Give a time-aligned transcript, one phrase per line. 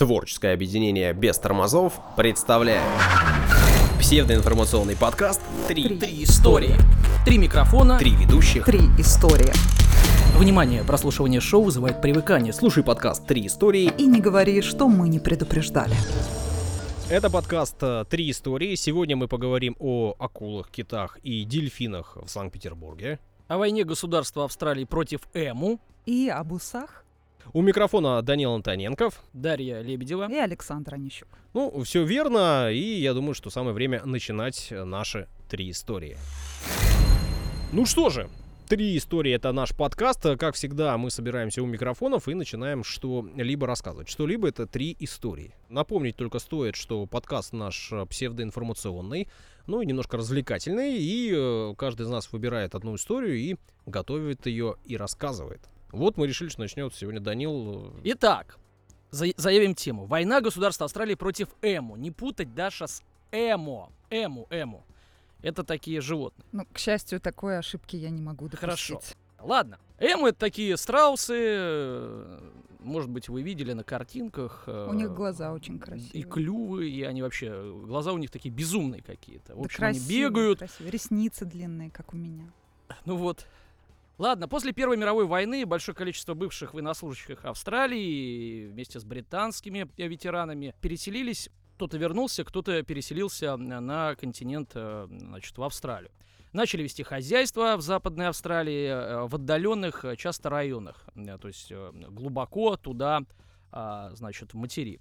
[0.00, 2.80] Творческое объединение без тормозов представляет
[3.98, 6.74] псевдоинформационный подкаст «Три, Три истории.
[7.26, 7.98] Три микрофона.
[7.98, 8.64] Три ведущих».
[8.64, 9.52] Три истории.
[10.38, 12.54] Внимание, прослушивание шоу вызывает привыкание.
[12.54, 13.92] Слушай подкаст Три истории.
[13.98, 15.94] И не говори, что мы не предупреждали.
[17.10, 18.76] Это подкаст э, «Три истории».
[18.76, 23.18] Сегодня мы поговорим о акулах, китах и дельфинах в Санкт-Петербурге.
[23.48, 25.78] о войне государства Австралии против Эму.
[26.06, 27.04] И об усах,
[27.52, 29.22] У микрофона Данил Антоненков.
[29.32, 30.30] Дарья Лебедева.
[30.30, 31.28] и Александр Онищук.
[31.54, 36.16] Ну, все верно, и я думаю, что самое время начинать наши три истории.
[37.72, 38.28] Ну что же,
[38.68, 40.22] три истории это наш подкаст.
[40.38, 44.08] Как всегда, мы собираемся у микрофонов и начинаем что-либо рассказывать.
[44.08, 45.54] Что-либо это три истории.
[45.68, 49.28] Напомнить только стоит, что подкаст наш псевдоинформационный,
[49.66, 54.76] ну и немножко развлекательный, и э, каждый из нас выбирает одну историю и готовит ее
[54.84, 55.68] и рассказывает.
[55.92, 57.92] Вот мы решили, что начнет сегодня Данил.
[57.96, 58.58] э, Итак,
[59.10, 60.06] за- заявим тему.
[60.06, 61.96] Война государства Австралии против Эму.
[61.96, 63.90] Не путать, Даша, с Эмо.
[64.10, 64.84] Эму, Эму.
[65.42, 66.44] Это такие животные.
[66.52, 68.60] Ну, к счастью, такой ошибки я не могу допустить.
[68.60, 69.00] Хорошо.
[69.40, 69.78] Ладно.
[69.98, 71.34] Эму это такие страусы.
[71.38, 74.64] э, Может быть, вы видели на картинках.
[74.66, 76.22] э, У них глаза очень И красивые.
[76.24, 77.50] клювы, и они вообще...
[77.84, 79.54] Глаза у них такие безумные какие-то.
[79.54, 80.58] В Да общем, они красивые, бегают.
[80.60, 80.90] красивые.
[80.92, 82.50] Ресницы длинные, как у меня.
[83.04, 83.46] Ну вот.
[84.20, 91.48] Ладно, после Первой мировой войны большое количество бывших военнослужащих Австралии вместе с британскими ветеранами переселились.
[91.76, 96.10] Кто-то вернулся, кто-то переселился на континент, э, значит, в Австралию.
[96.52, 102.76] Начали вести хозяйство в Западной Австралии, э, в отдаленных э, часто районах, то есть глубоко
[102.76, 103.22] туда,
[103.72, 105.00] а, значит, в материк.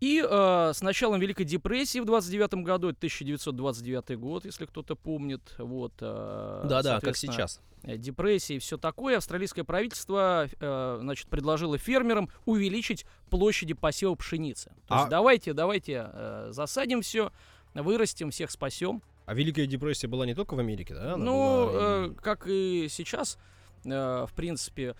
[0.00, 5.40] И э, с началом Великой депрессии в 29 году, это 1929 год, если кто-то помнит,
[5.58, 5.92] вот.
[6.00, 7.60] э, Да-да, как сейчас.
[7.82, 14.70] э, депрессии и все такое, австралийское правительство э, значит, предложило фермерам увеличить площади посева пшеницы.
[14.86, 17.32] То есть А- давайте, давайте э, засадим все,
[17.74, 19.02] вырастим, всех спасем.
[19.26, 21.14] А Великая депрессия была не только в Америке, да?
[21.14, 21.32] Она ну,
[21.66, 21.72] была
[22.06, 23.36] э, как и сейчас,
[23.84, 23.90] э,
[24.26, 24.94] в принципе,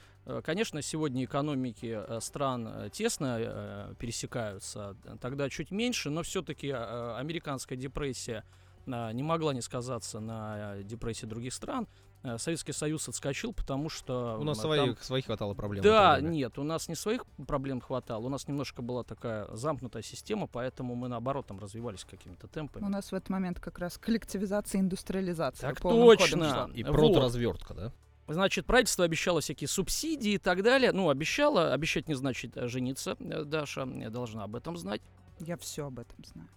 [0.45, 7.79] конечно, сегодня экономики э, стран э, тесно э, пересекаются, тогда чуть меньше, но все-таки американская
[7.79, 8.45] депрессия
[8.87, 11.87] э, не могла не сказаться на э, депрессии других стран.
[12.25, 14.39] Э, Советский Союз отскочил, потому что...
[14.41, 15.83] У нас м, своих, там- своих хватало проблем.
[15.85, 20.47] да, нет, у нас не своих проблем хватало, у нас немножко была такая замкнутая система,
[20.47, 22.85] поэтому мы наоборот там развивались какими-то темпами.
[22.85, 25.71] У нас в этот момент как раз коллективизация, индустриализация.
[25.71, 26.71] Так точно.
[26.75, 26.93] И Вот.
[26.93, 27.93] проторазвертка, да?
[28.29, 30.93] Значит, правительство обещало всякие субсидии и так далее.
[30.93, 31.73] Ну, обещало.
[31.73, 33.17] Обещать не значит э, жениться.
[33.21, 35.01] Э, Даша должна об этом знать.
[35.41, 36.49] Я все об этом знаю.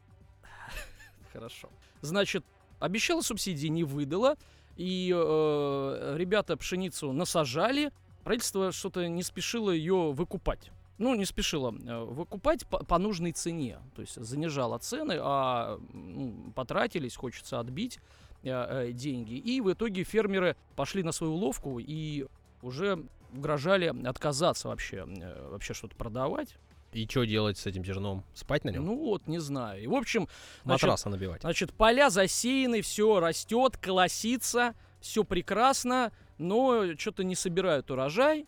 [1.34, 1.70] Хорошо.
[2.02, 2.44] Значит,
[2.80, 4.36] обещала субсидии, не выдала.
[4.76, 7.94] И э, ребята пшеницу насажали.
[8.26, 10.72] Правительство что-то не спешило ее выкупать.
[10.98, 13.80] Ну, не спешило э, выкупать по, по нужной цене.
[13.96, 18.00] То есть занижало цены, а м, потратились, хочется отбить
[18.44, 19.34] деньги.
[19.34, 22.26] И в итоге фермеры пошли на свою уловку и
[22.62, 23.04] уже
[23.34, 26.56] угрожали отказаться вообще, э, вообще что-то продавать.
[26.94, 28.24] И что делать с этим зерном?
[28.34, 28.86] Спать на нем?
[28.86, 29.82] Ну вот, не знаю.
[29.82, 30.28] И, в общем,
[30.66, 31.42] значит, Матраса набивать.
[31.42, 38.46] Значит, поля засеяны, все растет, колосится, все прекрасно, но что-то не собирают урожай.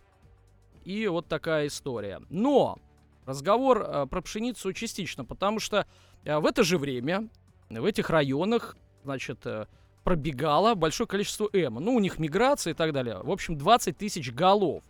[0.83, 2.21] И вот такая история.
[2.29, 2.79] Но
[3.25, 5.87] разговор э, про пшеницу частично, потому что
[6.25, 7.29] э, в это же время
[7.69, 8.75] в этих районах,
[9.05, 9.67] значит, э,
[10.03, 11.79] пробегало большое количество эмо.
[11.79, 13.19] Ну, у них миграция и так далее.
[13.23, 14.83] В общем, 20 тысяч голов.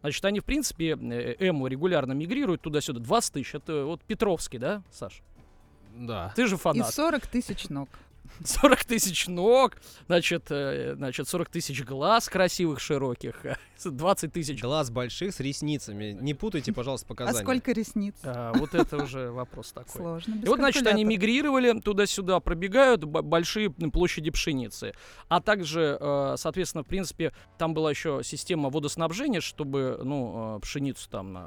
[0.00, 3.00] Значит, они, в принципе, э, эмо регулярно мигрируют туда-сюда.
[3.00, 3.54] 20 тысяч.
[3.54, 5.22] Это вот Петровский, да, Саш?
[5.96, 6.32] Да.
[6.36, 6.94] Ты же И фанат.
[6.94, 7.88] 40 тысяч ног.
[8.44, 9.76] 40 тысяч ног,
[10.06, 13.42] значит, э, значит, 40 тысяч глаз красивых, широких,
[13.84, 14.60] 20 тысяч...
[14.62, 16.16] Глаз больших с ресницами.
[16.20, 17.42] Не путайте, пожалуйста, А показания.
[17.42, 18.14] сколько ресниц?
[18.24, 19.90] А, вот это уже вопрос такой.
[19.92, 20.40] Сложно.
[20.42, 24.94] И вот, значит, они мигрировали туда-сюда, пробегают большие площади пшеницы.
[25.28, 31.08] А также, э, соответственно, в принципе, там была еще система водоснабжения, чтобы, ну, э, пшеницу
[31.10, 31.38] там,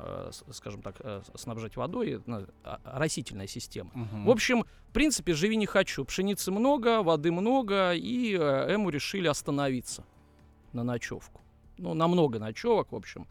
[0.51, 1.01] скажем так,
[1.35, 2.21] снабжать водой,
[2.63, 3.91] а- растительная система.
[3.93, 4.25] Мгм.
[4.25, 6.03] В общем, в принципе, живи не хочу.
[6.03, 10.03] Пшеницы много, воды много, и э, Эму решили остановиться
[10.73, 11.41] на ночевку.
[11.77, 13.27] Ну, на много ночевок, в общем.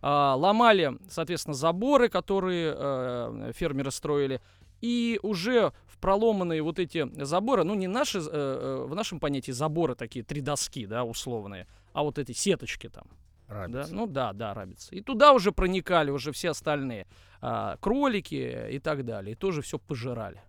[0.00, 4.40] А, ломали, соответственно, заборы, которые э, фермеры строили.
[4.80, 9.94] И уже в проломанные вот эти заборы, ну, не наши, э, в нашем понятии заборы
[9.94, 13.04] такие, три доски, да, условные, а вот эти сеточки там.
[13.48, 13.54] Да?
[13.54, 13.94] Рабица.
[13.94, 14.94] Ну да, да, рабицы.
[14.96, 17.06] И туда уже проникали уже все остальные
[17.40, 19.32] а, кролики и так далее.
[19.32, 20.40] И тоже все пожирали.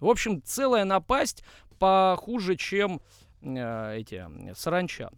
[0.00, 1.44] В общем, целая напасть
[1.82, 3.00] похуже, чем
[3.40, 4.24] э, эти
[4.54, 5.10] саранча.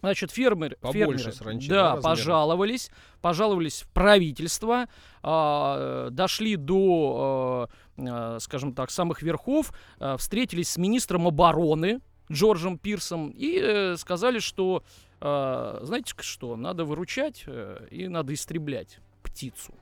[0.00, 2.90] Значит, фермер, Побольше фермеры, саранчи, да, да, пожаловались,
[3.20, 4.86] пожаловались в правительство,
[5.22, 7.68] а, дошли до,
[7.98, 12.00] э, э, скажем так, самых верхов, э, встретились с министром обороны
[12.32, 14.84] Джорджем Пирсом и э, сказали, что,
[15.20, 19.74] э, знаете что, надо выручать э, и надо истреблять птицу.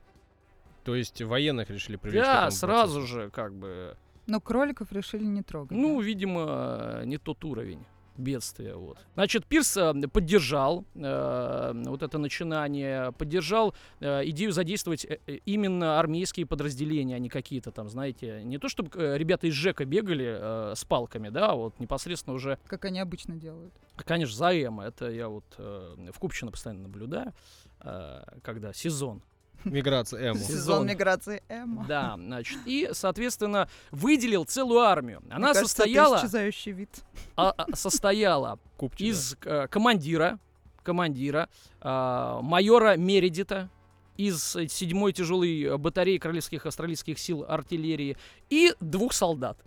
[0.83, 3.07] То есть военных решили привлечь Да, сразу процессу.
[3.07, 3.97] же, как бы,
[4.27, 5.77] Но кроликов решили не трогать.
[5.77, 6.07] ну, да?
[6.07, 7.85] видимо, не тот уровень
[8.19, 8.75] бедствия.
[8.75, 8.99] Вот.
[9.15, 16.01] Значит, Пирс э, поддержал э, вот это начинание, поддержал э, идею задействовать э, э, именно
[16.01, 20.73] армейские подразделения, а не какие-то там, знаете, не то чтобы ребята из ЖЭКа бегали э,
[20.75, 23.75] с палками, да, а вот непосредственно уже, Как они обычно делают.
[23.97, 27.35] конечно, за эмо, это я вот э, в Купчино постоянно наблюдаю,
[27.81, 29.23] э, когда сезон
[29.71, 30.39] Миграция Эму.
[30.41, 30.87] Сезон.
[30.87, 31.85] Миграции Эма.
[31.87, 35.21] Да, значит, и, соответственно, выделил целую армию.
[35.25, 36.91] Мне Она кажется, это состояла, исчезающий вид.
[37.37, 39.09] а- а, состояла Купчино.
[39.09, 40.39] из э, командира,
[40.83, 41.49] командира,
[41.81, 43.69] а, майора Мередита
[44.17, 48.17] из э, седьмой тяжелой э, батареи Королевских австралийских сил артиллерии
[48.49, 49.59] и двух солдат.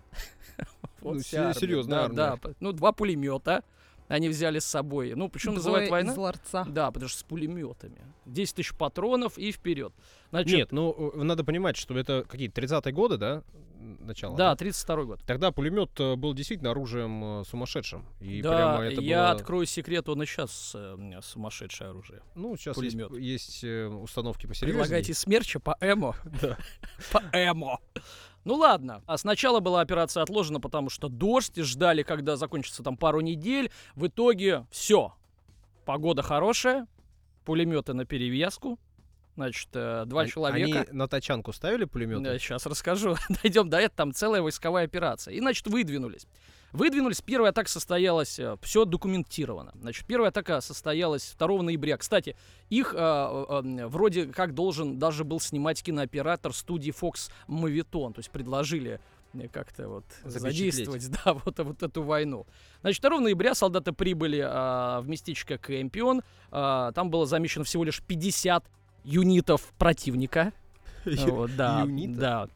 [1.01, 1.53] Вот Ну, вся се- армия.
[1.53, 3.63] серьезная Да, да, ну, два пулемета
[4.09, 5.13] они взяли с собой.
[5.15, 6.13] Ну, почему называют Двое война?
[6.13, 6.65] из ларца.
[6.67, 8.01] Да, потому что с пулеметами.
[8.25, 9.93] 10 тысяч патронов и вперед.
[10.31, 13.43] Значит, Нет, ну э, надо понимать, что это какие-то 30-е годы, да?
[13.79, 14.35] Начало.
[14.35, 15.21] да, 32 год.
[15.25, 18.05] Тогда пулемет э, был действительно оружием э, сумасшедшим.
[18.19, 19.31] И да, прямо это я было...
[19.31, 22.21] открою секрет, он и сейчас э, сумасшедшее оружие.
[22.35, 23.23] Ну, сейчас есть, пулемет.
[23.23, 24.81] есть э, установки посерьезнее.
[24.81, 26.15] Предлагайте смерча по эмо.
[26.41, 26.57] Да.
[27.11, 27.79] По эмо.
[28.45, 29.03] Ну ладно.
[29.05, 33.71] А сначала была операция отложена, потому что дождь, ждали, когда закончится там пару недель.
[33.95, 35.13] В итоге все.
[35.85, 36.87] Погода хорошая,
[37.45, 38.79] пулеметы на перевязку.
[39.39, 40.79] Значит, э, два Они- человека.
[40.81, 42.37] Они на тачанку ставили пулеметы?
[42.39, 43.15] сейчас расскажу.
[43.41, 43.95] Дойдем до этого.
[43.95, 45.33] Там целая войсковая операция.
[45.33, 46.27] И, значит, выдвинулись.
[46.73, 47.21] Выдвинулись.
[47.21, 49.71] Первая атака состоялась, все документировано.
[49.79, 51.95] Значит, первая атака состоялась 2 ноября.
[51.95, 52.35] Кстати,
[52.69, 58.13] их э, э, э, вроде как должен даже был снимать кинооператор студии Fox Moviton.
[58.15, 58.99] То есть предложили
[59.31, 62.45] мне как-то вот задействовать, да, вот, вот эту войну.
[62.81, 66.23] Значит, 2 ноября солдаты прибыли а, в местечко Кэмпион.
[66.51, 68.65] А, там было замечено всего лишь 50
[69.03, 70.53] юнитов противника.
[71.05, 72.49] Вот, да, да.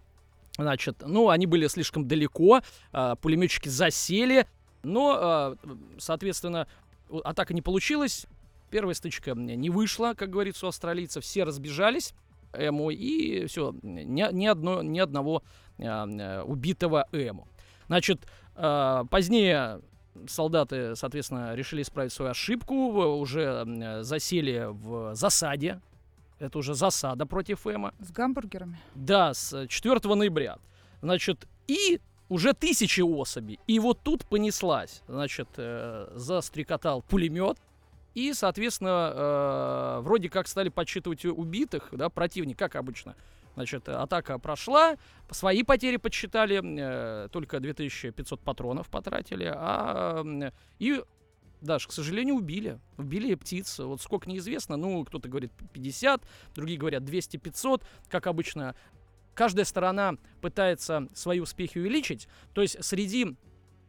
[0.58, 2.62] Значит, ну, они были слишком далеко,
[2.92, 4.46] а, пулеметчики засели,
[4.84, 5.56] но, а,
[5.98, 6.68] соответственно,
[7.24, 8.28] атака не получилась,
[8.70, 12.14] первая стычка не вышла, как говорится у австралийцев, все разбежались,
[12.54, 15.42] Эму, и все, ни, ни одно, ни одного
[15.80, 17.48] а, убитого Эму.
[17.88, 18.22] Значит,
[18.56, 19.82] позднее
[20.28, 23.66] солдаты, соответственно, решили исправить свою ошибку, уже
[24.04, 25.82] засели в засаде,
[26.44, 27.94] это уже засада против Эма.
[28.00, 28.80] С гамбургерами.
[28.96, 30.58] Да, с 4 ноября.
[31.02, 32.00] Значит, и
[32.30, 33.60] уже тысячи особей.
[33.68, 35.02] И вот тут понеслась.
[35.08, 37.58] Значит, э, застрекотал пулемет.
[38.14, 43.16] И, соответственно, э, вроде как стали подсчитывать убитых, да, противник, как обычно.
[43.56, 44.96] Значит, э, атака прошла,
[45.32, 51.04] свои потери подсчитали, э, только 2500 патронов потратили, а м, и
[51.64, 52.80] Даш, к сожалению, убили.
[52.98, 53.80] Убили птиц.
[53.80, 54.76] Вот сколько неизвестно.
[54.76, 56.22] Ну, кто-то говорит 50,
[56.56, 57.84] другие говорят 200-500.
[58.10, 58.76] Как обычно,
[59.34, 62.28] каждая сторона пытается свои успехи увеличить.
[62.54, 63.36] То есть среди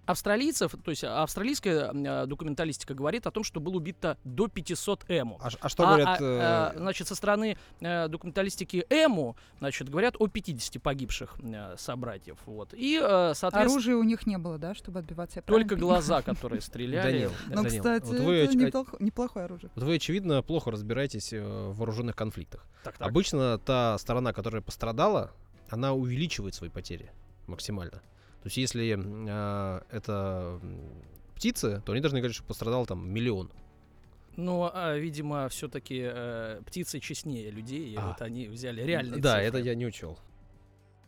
[0.06, 5.38] австралийцев, то есть австралийская э, документалистика говорит о том, что было убито до 500 эму.
[5.42, 6.18] А, ш- а что А, говорят...
[6.20, 12.38] а, а, значит, со стороны э, документалистики Эму, значит, говорят о 50 погибших э, собратьев.
[12.46, 12.70] Вот.
[12.74, 15.38] И, соответственно, Оружия у них не было, да, чтобы отбиваться?
[15.38, 17.12] я только правильно глаза, которые стреляли.
[17.12, 17.48] Данил, понимаю?
[17.48, 19.70] Ну, Данил, кстати, вот вы это неплохо- неплохое оружие.
[19.74, 22.66] Вот вы, очевидно, плохо разбираетесь в вооруженных конфликтах.
[22.82, 23.08] Так, так.
[23.08, 25.32] Обычно та сторона, которая пострадала,
[25.70, 27.10] она увеличивает свои потери
[27.46, 28.02] максимально.
[28.44, 28.94] То есть если
[29.30, 30.60] а, это
[31.34, 33.50] птицы, то они должны говорить, что пострадал там миллион.
[34.36, 36.10] Ну, а, видимо, все-таки
[36.66, 38.08] птицы честнее людей, и А.
[38.08, 39.46] вот они взяли реальные да, цифры.
[39.46, 40.18] это я не учел.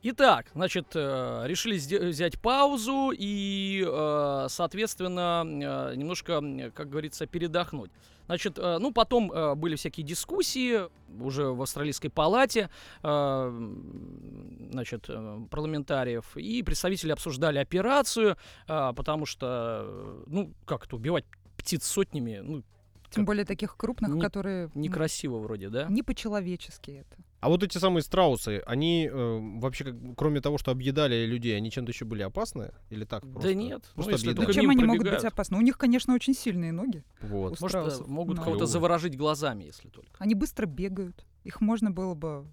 [0.08, 1.78] Итак, значит, э, решили
[2.10, 6.40] взять паузу и, э, соответственно, э, немножко,
[6.72, 7.90] как говорится, передохнуть.
[8.26, 10.80] Значит, ну, потом были всякие дискуссии
[11.20, 12.70] уже в австралийской палате,
[13.00, 15.08] значит,
[15.48, 18.36] парламентариев, и представители обсуждали операцию,
[18.66, 21.24] потому что, ну, как-то убивать
[21.56, 22.64] птиц сотнями, ну,
[23.10, 24.70] Тем более таких крупных, Не- которые...
[24.74, 25.86] некрасиво вроде, да?
[25.88, 27.16] Не по-человечески это.
[27.46, 31.70] А вот эти самые страусы, они э, вообще, как- кроме того, что объедали людей, они
[31.70, 32.72] чем-то еще были опасны?
[32.90, 33.48] Или так просто?
[33.50, 34.52] Да нет, ну, Просто если объедали?
[34.52, 35.32] Чем они могут быть пробегают.
[35.32, 35.56] опасны?
[35.58, 37.04] У них, конечно, очень сильные ноги.
[37.20, 37.52] Вот.
[37.52, 38.08] У Может, э, страусов.
[38.08, 38.42] могут Ну.
[38.42, 40.10] кого-то заворожить глазами, если только.
[40.18, 41.24] Они быстро бегают.
[41.44, 42.46] Их можно было бы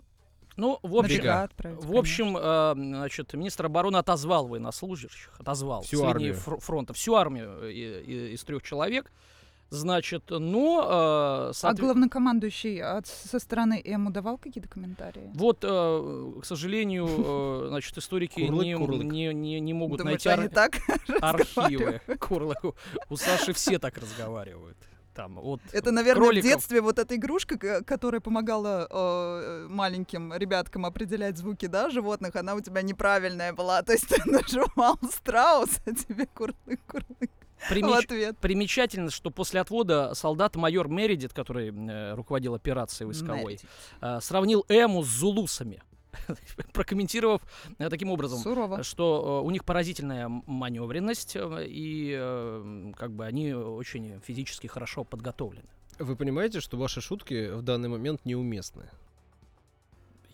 [0.57, 6.11] Ну, в общем, в общем, э, значит, министр обороны отозвал военнослужащих, отозвал Всю с линии
[6.11, 6.33] армию.
[6.35, 7.71] фр- фронта всю армию э,
[8.35, 9.11] из трех человек.
[9.73, 10.81] Значит, но...
[10.81, 15.31] э, А соотве- главнокомандующий от, со стороны Эму давал какие-то комментарии?
[15.33, 19.03] Вот, э, к сожалению, э, значит, историки Курлык, не, курлык.
[19.03, 20.77] не, не, не могут Думаешь, найти ар- так
[21.21, 22.01] архивы.
[22.19, 22.75] Курлыку.
[23.09, 24.77] У Саши все так разговаривают.
[25.13, 26.49] Там, вот Это, наверное, кроликов.
[26.49, 32.55] в детстве вот эта игрушка, которая помогала э, маленьким ребяткам определять звуки, да, животных, она
[32.55, 33.81] у тебя неправильная была.
[33.83, 38.37] То есть ты нажимал страус, а тебе курлык-курлык в примеч- ответ.
[38.39, 43.65] Примечательно, что после отвода солдат майор Мередит, который э, руководил операцией войсковой, Мередит.
[44.01, 45.81] э, сравнил Эму с зулусами,
[46.73, 47.41] прокомментировав
[47.77, 48.83] э, таким образом, Сурово.
[48.83, 55.67] что э, у них поразительная маневренность, э, и как бы они очень физически хорошо подготовлены.
[55.99, 58.89] Вы понимаете, что ваши шутки в данный момент неуместны?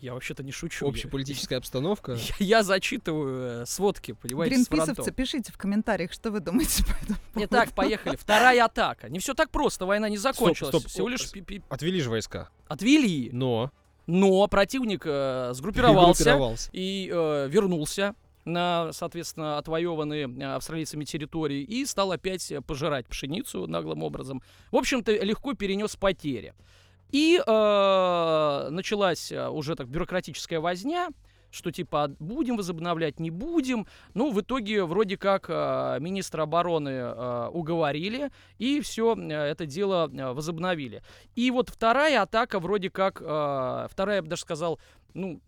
[0.00, 0.86] Я вообще-то не шучу.
[0.86, 2.12] Я- Общеполитическая обстановка.
[2.38, 7.18] Я, я зачитываю э, сводки, понимаете, Гринписовцы, пишите в комментариях, что вы думаете по этому
[7.34, 7.46] поводу.
[7.46, 8.16] Итак, поехали.
[8.16, 9.10] Вторая атака.
[9.10, 10.70] Не все так просто, война не закончилась.
[10.74, 10.86] стоп.
[10.86, 11.30] Всего О, лишь
[11.68, 12.48] Отвели же войска.
[12.66, 13.28] отвели.
[13.32, 13.70] Но
[14.10, 16.70] Но противник э, сгруппировался перегруппировался.
[16.72, 18.14] и э, вернулся
[18.44, 24.42] на, соответственно, отвоеванные э, австралийцами территории и стал опять пожирать пшеницу наглым образом.
[24.70, 26.54] В общем-то, легко перенес потери.
[27.12, 31.08] И э, началась э, уже так бюрократическая возня,
[31.50, 33.86] что типа а будем возобновлять, не будем.
[34.14, 40.32] Ну, в итоге вроде как э, министра обороны э, уговорили, и все это дело э,
[40.32, 41.02] возобновили.
[41.34, 44.78] И вот вторая атака вроде как, э, вторая, я бы даже сказал,
[45.14, 45.40] ну,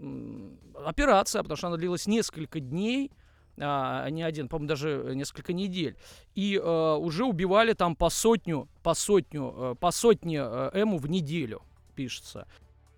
[0.84, 3.12] операция, потому что она длилась несколько дней,
[3.58, 5.96] а не один, по-моему, даже несколько недель.
[6.34, 11.08] И э, уже убивали там по сотню, по сотню, э, по сотне э, эму в
[11.08, 11.62] неделю,
[11.94, 12.46] пишется.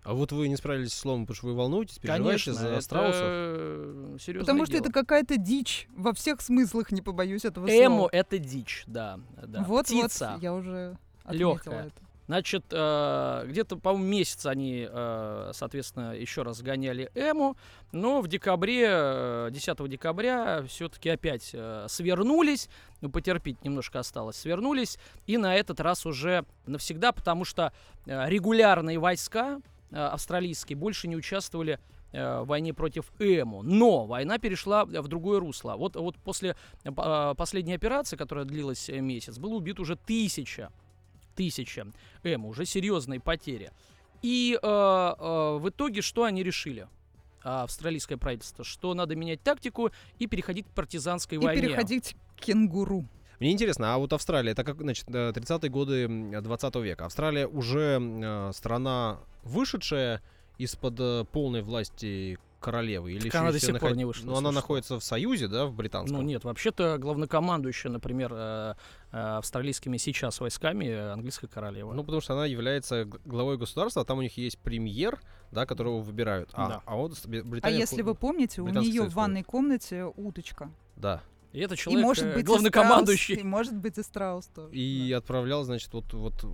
[0.05, 2.81] А вот вы не справились с словом, потому что вы волнуетесь, переживаете Конечно, за это
[2.81, 3.21] страусов.
[3.23, 4.83] э, серьезное Потому что дело.
[4.83, 8.09] это какая-то дичь во всех смыслах, не побоюсь этого Эму слова.
[8.11, 9.19] это дичь, да.
[9.47, 9.63] да.
[9.63, 10.33] Вот, Птица.
[10.35, 11.91] вот, я уже отметила это.
[12.27, 17.55] Значит, э, где-то, по-моему, месяц они, э, соответственно, еще раз гоняли Эму,
[17.91, 22.67] но в декабре, э, 10 декабря, все-таки опять э, свернулись,
[23.01, 24.97] ну, потерпеть немножко осталось, свернулись,
[25.27, 27.71] и на этот раз уже навсегда, потому что
[28.07, 31.79] э, регулярные войска э, австралийские больше не участвовали
[32.11, 33.61] э, в войне против Эму.
[33.63, 35.75] Но война перешла в другое русло.
[35.77, 39.95] Вот, вот после э, по- э, последней операции, которая длилась э, месяц, было убито уже
[39.95, 40.71] тысяча
[41.35, 41.85] тысяча
[42.23, 43.71] М, уже серьезные потери.
[44.21, 46.87] И э, э, в итоге что они решили?
[47.47, 51.61] а, Австралийское правительство, что надо менять тактику и переходить к партизанской И войне.
[51.61, 53.05] переходить к кенгуру.
[53.39, 57.05] Мне интересно, а вот Австралия, это как, значит, э, 30-е годы м, 20 века.
[57.05, 60.21] Австралия уже э, страна вышедшая
[60.57, 63.11] из-под э, полной власти королевы?
[63.13, 64.55] Или Так она до сих пор наход- не вышла, Ну, она слушай.
[64.55, 66.17] находится в Союзе, да, в британском?
[66.17, 68.73] Ну нет, вообще-то главнокомандующая, например, э,
[69.11, 71.93] э, австралийскими сейчас войсками э, английская королева.
[71.93, 75.19] Ну, потому что она является главой государства, а там у них есть премьер,
[75.51, 76.49] да, которого выбирают.
[76.53, 76.81] А, Да.
[76.85, 77.77] а вот А Британия...
[77.77, 80.71] если вы помните, у нее в ванной комнате уточка.
[80.95, 81.21] Да.
[81.55, 83.35] И это И человек может э, быть и главнокомандующий.
[83.35, 84.75] страус, и может быть и страус тоже.
[84.75, 86.11] И отправлял, значит, вот...
[86.13, 86.45] вот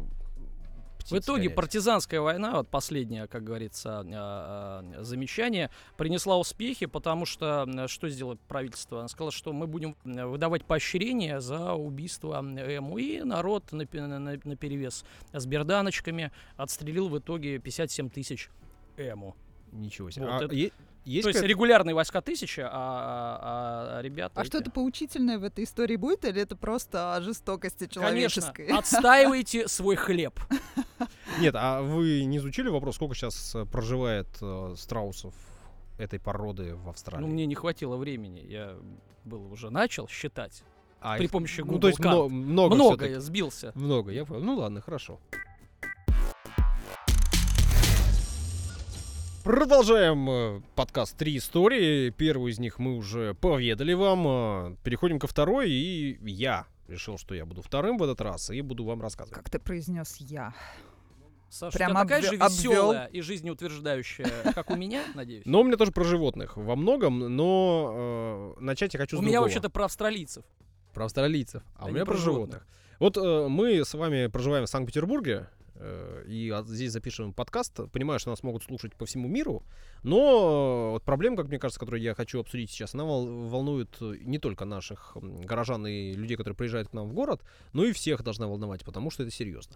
[1.09, 1.55] В итоге гонять.
[1.55, 8.07] партизанская война, вот последнее, как говорится, а, а, замечание, принесла успехи, потому что м, что
[8.07, 8.99] сделало правительство?
[8.99, 12.97] Оно сказало, что мы будем выдавать поощрение за убийство Эму.
[12.99, 15.03] И народ на, перевес
[15.33, 18.49] с берданочками отстрелил в итоге 57 тысяч
[18.97, 19.35] Эму.
[19.71, 20.25] Ничего себе.
[20.27, 20.71] Вот А это- е-
[21.05, 24.33] есть То есть регулярные войска тысяча, а, а- а ребята...
[24.39, 28.67] А эти- что-то поучительное в этой истории будет, или это просто о жестокости Конечно, человеческой?
[28.67, 30.39] отстаивайте свой хлеб.
[31.39, 35.33] Нет, а вы не изучили вопрос, сколько сейчас э, проживает э, страусов
[35.97, 37.21] этой породы в Австралии?
[37.25, 38.39] Ну, мне не хватило времени.
[38.47, 38.75] Я
[39.23, 40.63] был уже начал считать
[40.99, 42.15] А при их- помощи Ну, Google то есть карт.
[42.15, 43.19] мно- много, Много, всё-таки.
[43.19, 43.71] сбился.
[43.75, 44.41] Много, я понял.
[44.43, 45.19] Ну ладно, хорошо.
[49.43, 52.09] Продолжаем э, подкаст «Три истории».
[52.11, 54.27] Первую из них мы уже поведали вам.
[54.27, 58.61] э, Переходим ко второй, и я решил, что я буду вторым в этот раз, и
[58.61, 59.35] буду вам рассказывать.
[59.35, 60.53] Как ты произнес я?
[61.49, 65.43] Саша, Прям у тебя такая обвё- же веселая и жизнеутверждающая, как у меня, надеюсь.
[65.45, 69.21] Но у меня тоже про животных во многом, но э, начать я хочу У с
[69.21, 69.47] меня другого.
[69.47, 70.45] вообще-то про австралийцев.
[70.93, 72.67] Про австралийцев, а А у меня про про животных.
[72.99, 75.49] Вот э, мы с вами проживаем в Санкт-Петербурге,
[76.27, 77.79] и от- здесь запишем подкаст.
[77.91, 79.63] Понимаю, что нас могут слушать по всему миру,
[80.03, 80.17] но
[80.87, 84.15] э, вот проблема, как мне кажется, которую я хочу обсудить сейчас, она вол- волнует э,
[84.21, 87.41] не только наших горожан и людей, которые приезжают к нам в город,
[87.73, 89.75] но и всех должна волновать, потому что это серьезно.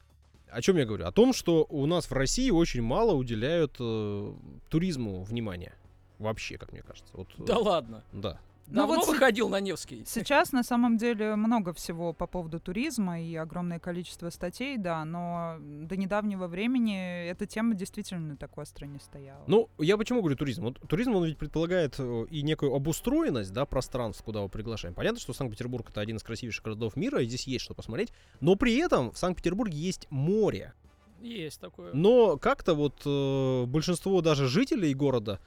[0.50, 1.06] О чем я говорю?
[1.06, 4.34] О том, что у нас в России очень мало уделяют э,
[4.70, 5.74] туризму внимания.
[6.20, 7.12] Вообще, как мне кажется.
[7.14, 8.04] Вот, э, Да ладно.
[8.14, 8.40] да.
[8.68, 10.04] Ну Давно вот се- выходил на Невский.
[10.06, 15.58] Сейчас на самом деле много всего по поводу туризма и огромное количество статей, да, но
[15.60, 19.44] до недавнего времени эта тема действительно так остро не стояла.
[19.46, 20.64] Ну, я почему говорю туризм?
[20.64, 24.96] Вот туризм, он ведь предполагает э, и некую обустроенность, да, пространств, куда мы приглашаем.
[24.96, 28.12] Понятно, что Санкт-Петербург это один из красивейших городов мира, и здесь есть что посмотреть.
[28.42, 30.74] Но при этом в Санкт-Петербурге есть море.
[31.22, 31.94] Есть такое.
[31.94, 35.40] Но как-то вот э, большинство даже жителей города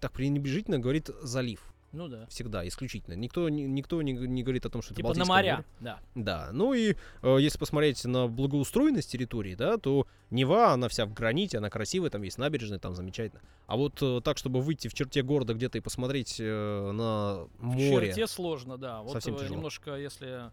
[0.00, 1.73] так пренебрежительно говорит залив.
[1.94, 2.26] Ну да.
[2.26, 3.14] Всегда, исключительно.
[3.14, 5.54] Никто, не- никто не, не говорит о том, что это Типа на Балтийское моря.
[5.56, 5.64] море.
[5.80, 5.98] Да.
[6.14, 11.14] Да, ну и э, если посмотреть на благоустроенность территории, да, то Нева, она вся в
[11.14, 13.40] граните, она красивая, там есть набережная, там замечательно.
[13.68, 17.74] А вот э, так, чтобы выйти в черте города где-то и посмотреть э, на В
[17.76, 19.00] море, черте сложно, да.
[19.02, 19.54] Вот Совсем э, тяжело.
[19.56, 20.50] немножко, если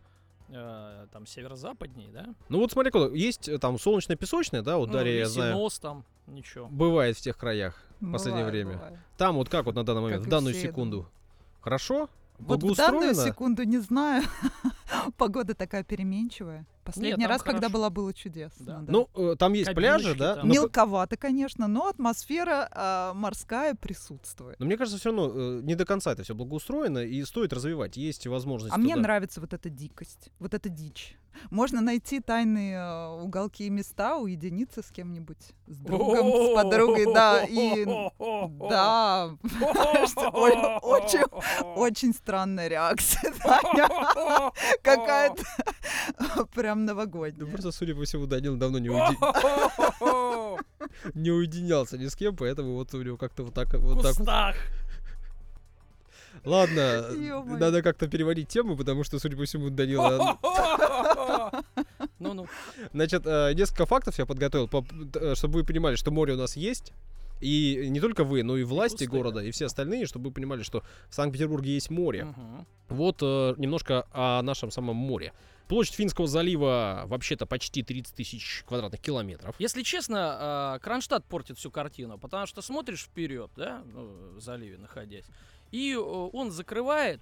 [0.50, 2.36] э, там северо-западней, да?
[2.50, 5.80] ну вот смотри, куда есть э, там солнечно-песочная, да, вот ну, Дарья, я знаю, Лисинос
[5.80, 6.68] там, ничего.
[6.68, 8.78] бывает в тех краях в последнее Бывает, время.
[8.78, 9.00] бывает.
[9.18, 11.08] Там вот как вот на данный момент, Как в данную секунду,
[11.62, 12.10] хорошо?
[12.40, 14.24] Вот в данную секунду не знаю.
[15.18, 16.66] Погода такая переменчивая.
[16.84, 17.74] Последний там раз, когда хорошо.
[17.74, 18.66] была, было чудесно.
[18.66, 18.80] Да.
[18.80, 18.92] да.
[18.92, 20.36] Ну, э, там есть пляжи, Кабиночки да?
[20.36, 20.48] там.
[20.48, 24.60] но по- Мелковато, конечно, но атмосфера а, морская присутствует.
[24.60, 27.98] Но мне кажется, все равно э, не до конца это все благоустроено, и стоит развивать.
[27.98, 31.18] Есть возможность А мне туда- нравится вот эта дикость, вот эта дичь.
[31.50, 37.44] Можно найти тайные э, уголки и места, уединиться с кем-нибудь, с другом, с подругой, да,
[37.46, 37.86] и
[38.70, 39.30] да,
[40.82, 41.24] очень,
[41.76, 44.52] очень странная реакция, Таня.
[44.82, 45.44] какая-то
[46.56, 47.50] прям Да новогодняя.
[47.50, 50.60] просто, судя по всему, Данил давно не, уеди-
[51.16, 54.56] не уединялся ни с кем, поэтому вот у него как-то вот так вот кустах.
[56.44, 57.06] Ладно,
[57.60, 60.40] надо как-то переводить тему, потому что, судя по всему, Данила...
[62.20, 62.48] Ну-ну.
[62.94, 66.56] Значит, э, несколько фактов я подготовил, по- э, чтобы вы понимали, что море у нас
[66.56, 66.94] есть.
[67.42, 70.62] И не только вы, но и власти кусты, города, и все остальные, чтобы вы понимали,
[70.62, 72.26] что в Санкт-Петербурге есть море.
[72.26, 72.68] Мгм.
[72.90, 75.34] Вот э, немножко о нашем самом море.
[75.72, 79.56] Площадь Финского залива вообще-то почти 30 тысяч квадратных километров.
[79.58, 84.78] Если честно, а, Кронштадт портит всю картину, потому что смотришь вперед, да, ну, в заливе
[84.78, 85.24] находясь,
[85.72, 87.22] и э, он закрывает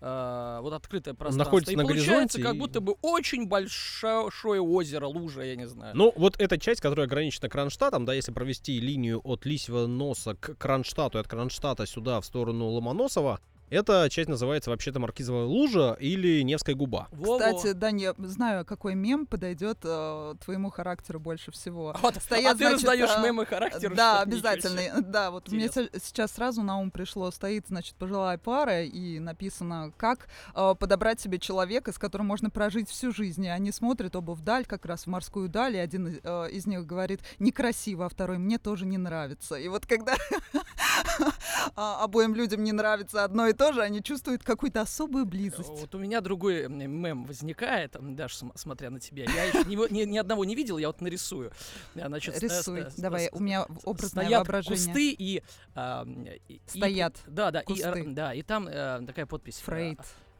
[0.00, 1.44] а, вот открытое пространство.
[1.44, 5.66] находится и на получается горизонте как и- будто бы очень большое озеро, лужа, я не
[5.66, 5.96] знаю.
[5.96, 10.54] Ну, вот эта часть, которая ограничена Кронштадтом, да, если провести линию от Лисьего носа к
[10.54, 16.42] Кронштадту и от Кронштадта сюда в сторону Ломоносова, эта часть называется вообще-то Маркизовая лужа или
[16.42, 17.08] Невская губа.
[17.12, 21.94] Кстати, Дань, я знаю, какой мем подойдет э, твоему характеру больше всего.
[22.00, 23.94] Вот, стоят, а ты значит, раздаешь а, мемы характера?
[23.94, 25.02] Да, обязательно.
[25.02, 29.92] Да, вот мне се- сейчас сразу на ум пришло, стоит, значит, пожилая пара, и написано,
[29.96, 33.44] как э, подобрать себе человека, с которым можно прожить всю жизнь.
[33.44, 36.66] И они смотрят оба вдаль, как раз в морскую даль, и один из, э, из
[36.66, 39.56] них говорит, некрасиво, а второй, мне тоже не нравится.
[39.56, 40.16] И вот когда
[41.76, 45.68] а, обоим людям не нравится одно и то же, они чувствуют какую-то особую близость.
[45.68, 49.24] Вот у меня другой мем возникает, даже см- смотря на тебя.
[49.24, 51.50] Я еще ни, ни- ни одного не видел, я вот нарисую.
[51.96, 54.76] А, Значит, Рисуй, с- давай, с- у меня образное стоят воображение.
[54.86, 55.42] кусты и,
[55.74, 56.06] а,
[56.48, 57.86] и- и- Стоят да, да, и, кусты.
[57.88, 59.58] р- да, и там э, такая подпись.
[59.60, 59.98] Фрейд,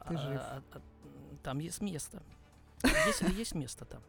[0.09, 0.41] ты а, жив.
[0.41, 0.81] а, а,
[1.43, 2.23] Там есть место.
[3.07, 4.01] Есть, есть место там.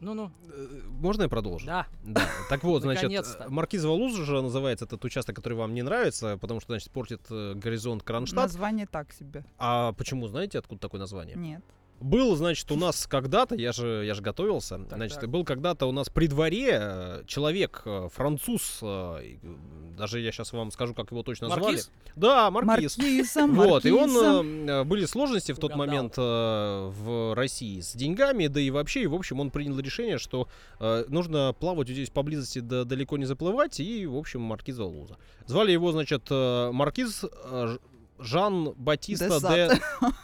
[0.00, 1.66] Ну-ну, Э, Можно я продолжу?
[1.66, 1.86] да.
[2.04, 2.28] Да.
[2.48, 6.72] Так вот, значит, э, Маркизова лужа называется этот участок, который вам не нравится, потому что,
[6.72, 8.44] значит, портит э, горизонт Кронштадт.
[8.44, 9.44] Название так себе.
[9.58, 11.36] А почему, знаете, откуда такое название?
[11.36, 11.62] Нет.
[12.00, 15.30] Был, значит, у нас когда-то, я же, я же готовился, значит, так.
[15.30, 19.36] был когда-то у нас при дворе э, человек, э, француз, э,
[19.96, 21.64] даже я сейчас вам скажу, как его точно Маркиз?
[21.64, 21.82] звали.
[22.16, 22.98] Да, Маркиз.
[22.98, 25.86] Маркиза, Вот, и он, были сложности в тот Угадал.
[25.86, 30.48] момент в России с деньгами, да и вообще, и в общем, он принял решение, что
[30.80, 35.16] нужно плавать здесь поблизости, да далеко не заплывать, и, в общем, Маркиза Луза.
[35.46, 37.24] Звали его, значит, Маркиз
[38.18, 39.68] э, Ж- Жан-Батиста Де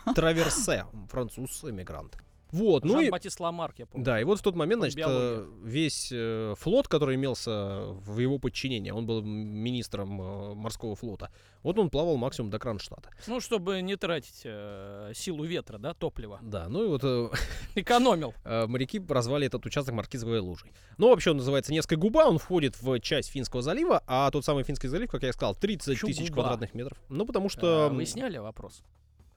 [0.06, 2.16] де Траверсе, француз-эмигрант.
[2.52, 3.04] Вот, ну и...
[3.04, 4.04] Жан-Батист Ламарк, я помню.
[4.04, 5.46] Да, и вот в тот момент, Он значит, э, биология.
[5.64, 11.30] весь э, флот, который имелся в его подчинении, он был министром э, морского флота,
[11.62, 13.10] вот он плавал максимум до Кронштадта.
[13.26, 16.38] Ну, чтобы не тратить э, силу ветра, да, топлива.
[16.42, 17.28] Да, ну и вот э,
[17.74, 18.34] Экономил.
[18.44, 20.72] э, моряки прозвали этот участок Маркизовой лужей.
[20.98, 24.64] Ну, вообще он называется Невская губа, он входит в часть Финского залива, а тот самый
[24.64, 26.42] Финский залив, как я сказал, 30 Почему тысяч губа?
[26.42, 26.98] квадратных метров.
[27.08, 27.88] Ну, потому что...
[27.90, 28.82] Вы сняли вопрос?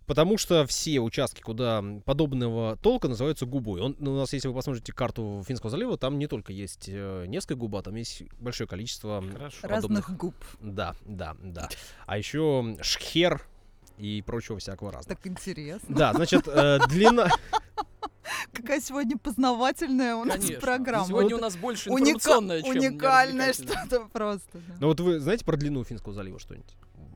[0.06, 3.82] Потому что все участки, куда подобного толка называются губой.
[3.82, 7.26] Он, ну, у нас, если вы посмотрите карту Финского залива, там не только есть э,
[7.28, 9.58] Невская губа, там есть большое количество Хорошо.
[9.62, 10.08] подобных.
[10.08, 10.36] Разных губ.
[10.60, 11.70] Да, да, да.
[12.06, 13.42] А еще Шхер
[13.98, 15.16] и прочего всякого разного.
[15.16, 15.96] Так интересно.
[15.96, 17.30] Да, значит, э, длина...
[18.54, 20.62] Какая сегодня познавательная у нас Конечно.
[20.62, 21.08] программа.
[21.08, 24.50] Сегодня Вот у нас больше уника- информационная, чем Уникальное что-то просто.
[24.54, 24.76] да.
[24.80, 26.76] Ну вот вы знаете про длину Финского залива что-нибудь?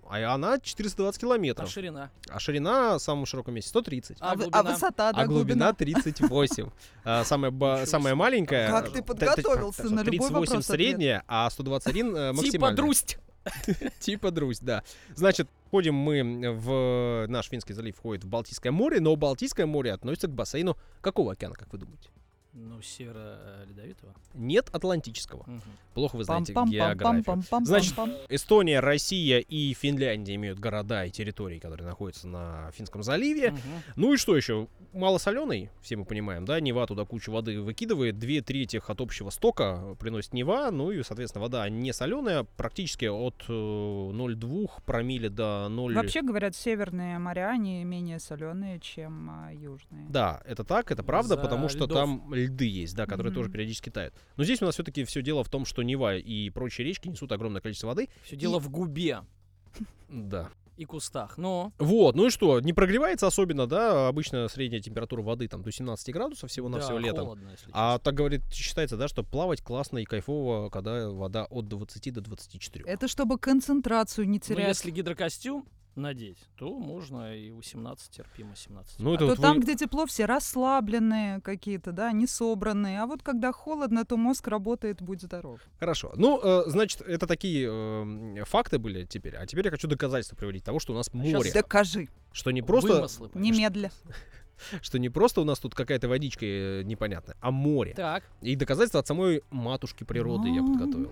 [0.09, 1.69] А она 420 А километров.
[1.69, 2.09] ширина?
[2.29, 4.17] А ширина в самом широком месте 130.
[4.19, 4.59] А А, вы- глубина?
[4.59, 6.69] а высота, да, а глубина 38.
[7.03, 8.69] А, Самая, маленькая.
[8.69, 10.65] Как ты подготовился на любой 38 вопрос ответ.
[10.65, 12.75] средняя, а 121 э, Типа максимальная.
[12.77, 13.17] друсть.
[13.99, 14.83] Типа Друзь, да.
[15.15, 17.27] Значит, входим мы в...
[17.29, 21.55] Наш Финский залив входит в Балтийское море, но Балтийское море относится к бассейну какого океана,
[21.55, 22.09] как вы думаете?
[22.59, 24.15] Ну, северо-ледовитого.
[24.33, 25.43] Нет Атлантического.
[25.45, 25.61] Мгм.
[25.93, 27.23] Плохо вы знаете Пам-пам-пам, географию.
[27.23, 28.15] пам-пам-пам, Значит, пам-пам.
[28.29, 33.51] Эстония, Россия и Финляндия имеют города и территории, которые находятся на Финском заливе.
[33.51, 33.59] Мгм.
[33.95, 34.67] Ну и что еще?
[34.93, 39.95] Малосоленый, все мы понимаем, да, Нева туда кучу воды выкидывает, две трети от общего стока
[39.99, 45.93] приносит Нева, ну и, соответственно, вода не соленая, практически от э, 0,2 промилле до 0...
[45.93, 50.07] Вообще, говорят, северные моря, они менее соленые, чем а, южные.
[50.09, 51.97] Да, это так, это правда, За потому что льдов.
[51.97, 53.53] там льды есть, да, которые тоже Мгм.
[53.53, 54.13] периодически тают.
[54.35, 57.31] Но здесь у нас все-таки все дело в том, что Нева и прочие речки несут
[57.31, 58.09] огромное количество воды.
[58.23, 59.21] Все дело в губе
[60.09, 60.49] Да.
[60.77, 61.37] и кустах.
[61.37, 65.71] Но Вот, ну и что, не прогревается особенно, да, обычно средняя температура воды там до
[65.71, 67.25] 17 градусов всего на да, летом.
[67.25, 67.99] холодно, если А честно.
[67.99, 72.85] так говорит, считается, да, что плавать классно и кайфово, когда вода от 20 до 24.
[72.85, 74.67] Это чтобы концентрацию не Но терять.
[74.69, 75.65] если гидрокостюм
[75.97, 78.99] надеть, то можно и 18 терпимо 17.
[78.99, 83.01] Ну, А это то вот там, вы- где тепло, все расслабленные какие-то, да, не собранные.
[83.01, 85.59] А вот когда холодно, то мозг работает, будь здоров.
[85.79, 86.13] Хорошо.
[86.15, 89.35] Ну, э, значит, это такие э, факты были теперь.
[89.35, 91.43] А теперь я хочу доказательства приводить того, что у нас море.
[91.43, 92.07] щас Докажи.
[92.31, 93.29] Что не просто, Вымыслы?
[93.33, 93.91] Немедля.
[94.81, 97.93] что не просто у нас тут какая-то водичка э, непонятная, а море.
[97.95, 101.11] Так, И доказательства от самой матушки природы я подготовил.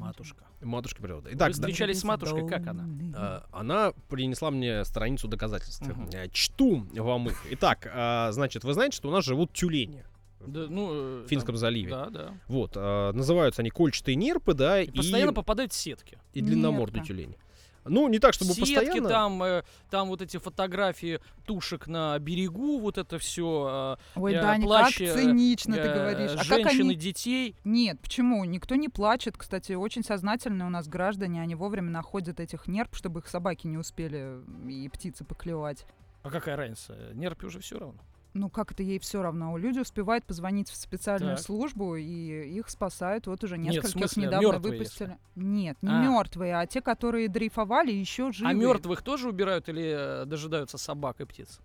[0.00, 0.44] Матушка.
[0.60, 1.30] Матушки природы.
[1.30, 2.84] Вы Итак, да- встречались с матушкой, как она?
[3.16, 5.82] э, она принесла мне страницу доказательств.
[6.12, 7.44] Э, Чту вам их.
[7.50, 10.04] Итак, э, значит, вы знаете, что у нас живут тюлени
[10.40, 11.90] Да, ну, э, в Финском там, заливе.
[11.90, 12.34] Да, да.
[12.48, 16.18] Вот, э, называются они кольчатые нерпы, да, И, и, постоянно попадают в сетки.
[16.32, 17.36] и длинномордые Нерпы.
[17.84, 19.08] Ну, не так, чтобы Сетки, постоянно.
[19.08, 23.98] там, э, там вот эти фотографии тушек на берегу, вот это все.
[24.14, 26.32] Ой, э, Даня, плащ, как э, цинично ты говоришь.
[26.32, 26.94] А как женщин и они...
[26.94, 27.56] детей.
[27.64, 28.44] Нет, почему?
[28.44, 29.36] Никто не плачет.
[29.36, 31.40] Кстати, очень сознательные у нас граждане.
[31.40, 35.86] Они вовремя находят этих нерп, чтобы их собаки не успели и птицы поклевать.
[36.22, 36.94] А какая разница?
[37.14, 38.00] Нерпи уже все равно.
[38.32, 39.56] Ну, как это ей все равно?
[39.56, 41.44] Люди успевают позвонить в специальную Так.
[41.44, 43.26] службу, и их спасают.
[43.26, 45.18] Вот уже Нет, нескольких смысле, недавно мёртвые, выпустили.
[45.34, 46.02] Нет, не А.
[46.02, 48.50] мертвые, а те, которые дрейфовали, еще живы.
[48.50, 51.60] А мертвых тоже убирают или э, дожидаются собак и птиц?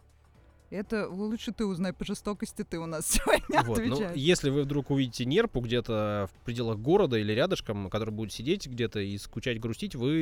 [0.71, 4.91] Это лучше ты узнай по жестокости, ты у нас сегодня Вот, ну, если вы вдруг
[4.91, 9.95] увидите нерпу где-то в пределах города или рядышком, который будет сидеть где-то и скучать, грустить,
[9.95, 10.15] вы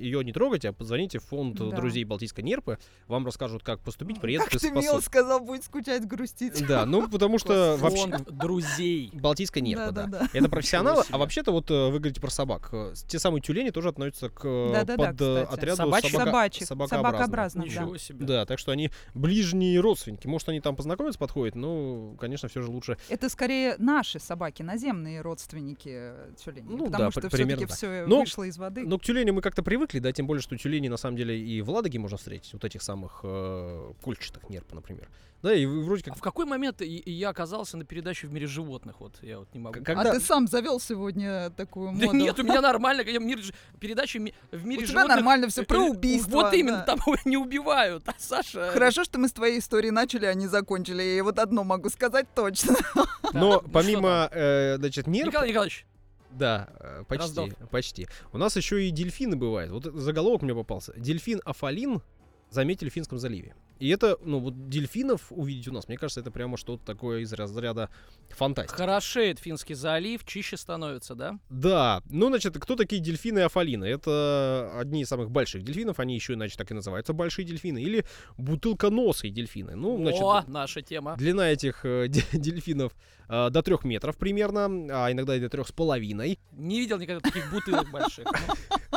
[0.00, 1.76] ее не трогайте, а позвоните в фонд э, Да.
[1.76, 5.04] друзей Балтийской нерпы, вам расскажут, как поступить, приедут Как и ты мило спасут.
[5.04, 6.66] сказал, будет скучать, грустить.
[6.66, 8.00] Да, ну потому что вообще...
[8.08, 9.10] Фонд друзей.
[9.12, 10.06] Балтийская нерпа, да.
[10.06, 10.28] Да-да-да.
[10.38, 12.70] Это профессионалы, а вообще-то вот э, вы говорите про собак.
[12.72, 16.68] Э, Те самые тюлени тоже относятся к под отряду Собачьих, собакообразных.
[16.68, 17.70] собакообразных, да.
[17.70, 18.24] Ничего себе.
[18.26, 20.26] Да, так что они ближние родственники.
[20.26, 22.96] Может, они там познакомиться подходят, но, конечно, все же лучше.
[23.08, 26.68] Это скорее наши собаки, наземные родственники э, тюленей.
[26.70, 27.76] Ну потому да, что при- все-таки примерно так.
[27.76, 28.86] все Но- вышло из воды.
[28.86, 31.60] Но к тюленям мы как-то привыкли, да, тем более, что тюлени на самом деле и
[31.62, 35.08] в Ладоге можно встретить, вот этих самых э, кольчатых нерп, например.
[35.42, 36.16] Да, и в- вроде А как...
[36.18, 39.00] в какой момент и- и я оказался на передаче в мире животных?
[39.00, 39.78] Вот я вот не могу.
[39.78, 40.12] к- А когда...
[40.12, 42.18] ты сам завел сегодня такую Да моду.
[42.18, 43.40] нет, у меня нормально, я мир,
[43.78, 45.16] передача ми- в У мире тебя животных.
[45.16, 46.30] нормально все про э, убийство.
[46.32, 46.96] Вот именно, да.
[46.96, 48.70] там не убивают, а Саша...
[48.72, 51.02] Хорошо, что мы с твоей историей начали, а не закончили.
[51.02, 52.74] Я вот одно могу сказать точно.
[53.32, 55.28] Но ну помимо, э, значит, нерп...
[55.28, 55.86] Николай Николаевич,
[56.32, 57.70] Да, э, почти, Дроздов.
[57.70, 58.08] почти.
[58.32, 59.72] У нас еще и дельфины бывают.
[59.72, 60.92] Вот заголовок мне попался.
[60.98, 62.02] Дельфин Афалин
[62.50, 63.54] заметили в Финском заливе.
[63.78, 67.32] И это, ну вот дельфинов увидеть у нас, мне кажется, это прямо что-то такое из
[67.32, 67.88] разряда
[68.28, 68.76] фантастики.
[68.76, 71.38] хорошеет Финский залив, чище становится, да?
[71.48, 73.86] Да, ну, значит, кто такие дельфины и афалины?
[73.86, 78.04] Это одни из самых больших дельфинов, они еще иначе так и называются, большие дельфины, или
[78.36, 79.76] бутылконосые дельфины.
[79.76, 81.16] Ну, значит, О, наша тема.
[81.16, 82.92] длина этих э, де- дельфинов
[83.30, 86.38] э, до трех метров примерно, а иногда и до трех с половиной.
[86.52, 88.26] Не видел никогда таких бутылок больших.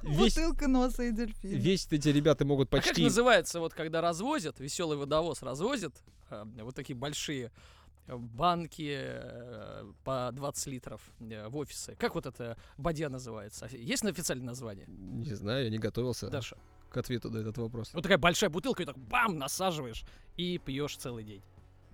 [0.04, 1.50] Весь, Бутылка носа и дельфин.
[1.58, 3.02] весь эти ребята могут А как почти...
[3.04, 5.94] называется, вот когда развозят, веселый водовоз развозит,
[6.30, 7.50] э, вот такие большие
[8.06, 11.96] э, банки э, по 20 литров э, в офисы.
[11.98, 13.68] Как вот это бадья называется?
[13.72, 14.86] Есть на официальное название?
[14.88, 16.56] Не знаю, я не готовился Даша.
[16.90, 17.90] к ответу на этот вопрос.
[17.94, 20.04] Вот такая большая бутылка, и так бам, насаживаешь
[20.36, 21.42] и пьешь целый день.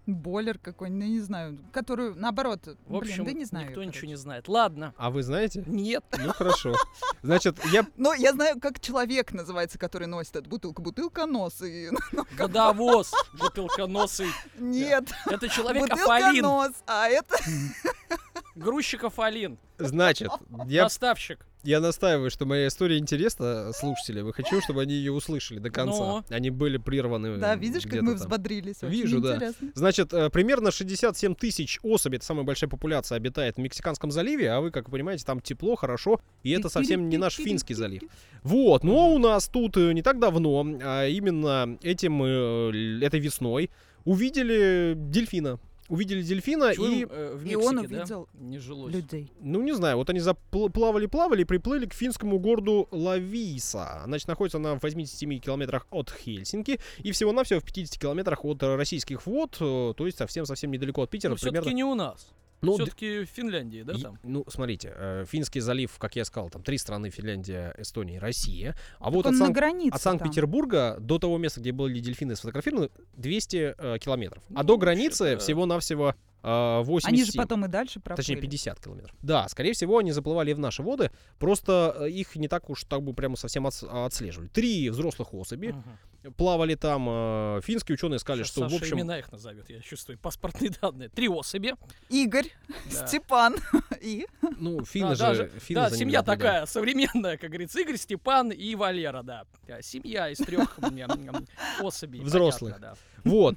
[0.07, 1.59] Бойлер какой-нибудь, ну, не знаю.
[1.73, 3.67] Которую, наоборот, В общем, блин, да не знаю.
[3.69, 4.07] никто её, ничего короче.
[4.09, 4.49] не знает.
[4.49, 4.93] Ладно.
[4.99, 5.65] А вы знаете?
[5.67, 6.05] Нет.
[6.19, 6.75] Ну хорошо.
[7.23, 10.83] Значит, я Ну, я знаю, как человек называется, который носит эту бутылку.
[10.83, 11.63] Бутылка нос.
[11.63, 11.89] И...
[12.39, 14.29] Водовоз, бутылконосый.
[14.59, 16.73] Нет, Это человек бутылка Афалин, нос.
[16.87, 17.37] А это...
[18.55, 20.31] грузчик Афалин, Значит,
[20.67, 21.47] я, доставщик.
[21.65, 24.29] Я настаиваю, что моя история интересна слушателям.
[24.29, 25.99] И хочу, чтобы они ее услышали до конца.
[25.99, 26.25] Но.
[26.29, 27.39] Они были прерваны.
[27.39, 28.17] Да, видишь, как мы там.
[28.17, 28.83] взбодрились.
[28.83, 29.35] Очень Вижу, да.
[29.37, 29.69] интересно.
[29.75, 34.61] Значит, э, примерно 67 тысяч особей, это самая большая популяция, обитает в Мексиканском заливе, а
[34.61, 38.03] вы, как вы понимаете, там тепло, хорошо, и это совсем не наш финский залив.
[38.43, 43.71] Вот, но у нас тут э, не так давно, а именно этим, э, этой весной,
[44.05, 45.59] увидели дельфина.
[45.89, 48.95] Увидели дельфина Чего и, им, э, в и он Мексике, да, увидел не жилось.
[48.95, 49.31] людей.
[49.41, 50.21] ну не знаю, вот они
[50.51, 54.03] плавали-плавали и приплыли к финскому городу Лависа.
[54.07, 59.27] Значит, находится она в 87 километрах от Хельсинки и всего-навсего в 50 километрах от российских
[59.27, 61.33] вод, э, то есть совсем-совсем недалеко от Питера.
[61.33, 62.33] Но примерно все-таки не у нас.
[62.65, 64.19] Ну, все-таки в Финляндии, да, там?
[64.23, 68.77] ну, смотрите, э, Финский залив, как я сказал, там три страны, Финляндия, Эстония и Россия.
[68.99, 70.19] А вот от, Сан- от там.
[70.19, 74.43] Санкт-Петербурга до того места, где были дельфины сфотографированы, 200 э, километров.
[74.55, 76.15] А Ну, до границы вообще-то- всего-навсего
[76.45, 77.09] э, 87.
[77.09, 78.17] Они же потом и дальше проплыли.
[78.27, 79.17] Точнее, 50 километров.
[79.23, 83.03] Да, скорее всего, они заплывали в наши воды, просто э, их не так уж так
[83.03, 84.49] бы прямо совсем отс- отслеживали.
[84.49, 85.69] Три взрослых особи
[86.23, 86.35] Мгм.
[86.35, 87.07] плавали там.
[87.09, 88.97] э, Финские ученые сказали, Щас что, Саша в общем...
[88.99, 90.19] имена их назовет, я чувствую.
[90.19, 91.09] Паспортные данные.
[91.09, 91.75] Три особи.
[92.11, 92.49] Игорь,
[92.93, 93.07] Да.
[93.07, 93.57] Степан
[94.01, 94.27] и...
[94.59, 95.45] Ну, финны Да, же...
[95.45, 96.39] даже- финны да, семья наблюдали.
[96.39, 99.45] такая современная, как говорится, Игорь, Степан и Валера, да.
[99.81, 100.79] Семья из трех
[101.81, 102.21] особей.
[102.21, 102.75] Взрослых.
[102.75, 103.57] понятно, Вот.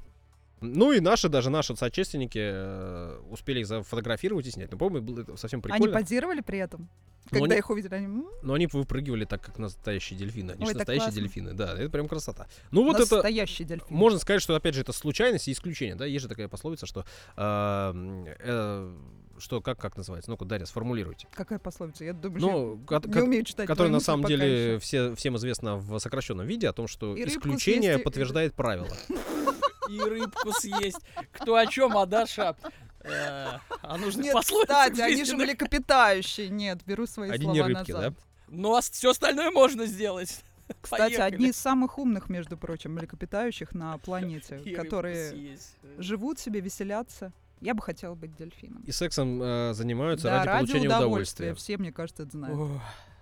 [0.60, 4.70] Ну и наши, даже наши соотечественники э, успели их зафотографировать и снять.
[4.72, 5.98] Ну, по-моему, было это совсем Они прикольно.
[5.98, 6.88] позировали при этом?
[7.30, 8.06] Ну, Когда они- их увидели, они...
[8.06, 10.52] «М, Но они выпрыгивали так, как настоящие дельфины.
[10.52, 11.20] Они Ой, же настоящие классно.
[11.20, 11.52] дельфины.
[11.52, 12.46] Да, это прям красота.
[12.70, 13.16] Ну вот это...
[13.16, 13.86] Настоящий дельфин.
[13.90, 16.06] Можно сказать, что опять же это случайность и исключение, да?
[16.06, 17.04] Есть же такая пословица, что
[17.36, 17.92] э,
[18.40, 18.96] э,
[19.38, 20.30] что как как называется?
[20.30, 21.28] Ну-ка, Дарья, сформулируйте.
[21.34, 22.04] Какая пословица?
[22.04, 23.66] Я думаю, Ну, что ко- не умею читать.
[23.66, 27.90] которая на самом деле все, всем известна в сокращенном виде о том, что И исключение
[27.92, 28.88] съесть, и- подтверждает правило.
[29.88, 31.00] И рыбку съесть.
[31.32, 32.56] Кто о чем, а Даша?
[33.00, 36.48] э, А нужно Нет, кстати, они же млекопитающие.
[36.48, 38.14] Нет, беру свои Они слова не рыбки, назад.
[38.48, 40.42] Ну, а все остальное можно сделать.
[40.82, 41.34] Кстати, Поехали.
[41.34, 45.56] одни из самых умных, между прочим, млекопитающих на планете, И которые
[45.98, 47.32] живут себе, веселятся.
[47.60, 48.82] Я бы хотела быть дельфином.
[48.84, 51.46] И сексом э, занимаются Да, ради ради получения удовольствия.
[51.46, 51.54] удовольствия.
[51.54, 52.56] Все, мне кажется, это знают.
[52.58, 52.70] Ох,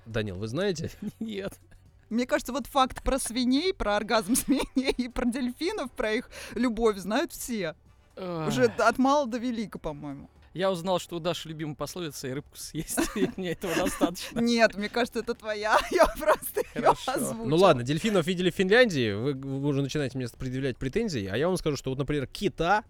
[0.06, 0.90] Данил, вы знаете?
[1.20, 1.58] Нет.
[2.08, 6.96] Мне кажется, вот факт про свиней, про оргазм свиней и про дельфинов, про их любовь
[6.98, 7.74] знают все.
[8.16, 10.30] Уже от мала до велика, по-моему.
[10.54, 12.98] Я узнал, что у Даши любимая пословица и рыбку съесть.
[13.14, 14.40] И мне этого достаточно.
[14.40, 15.76] Нет, мне кажется, это твоя.
[15.90, 17.12] Я просто ее Хорошо.
[17.12, 17.44] озвучила.
[17.44, 21.48] Ну ладно, дельфинов видели в Финляндии, вы, вы уже начинаете мне предъявлять претензии, а я
[21.48, 22.84] вам скажу, что вот, например, кита,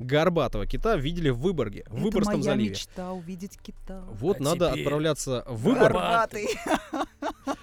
[0.00, 2.70] горбатого кита видели в Выборге, в Это Выборгском моя заливе.
[2.70, 4.02] мечта увидеть кита.
[4.10, 5.92] Вот А надо отправляться в Выборг.
[5.92, 6.48] Горбатый.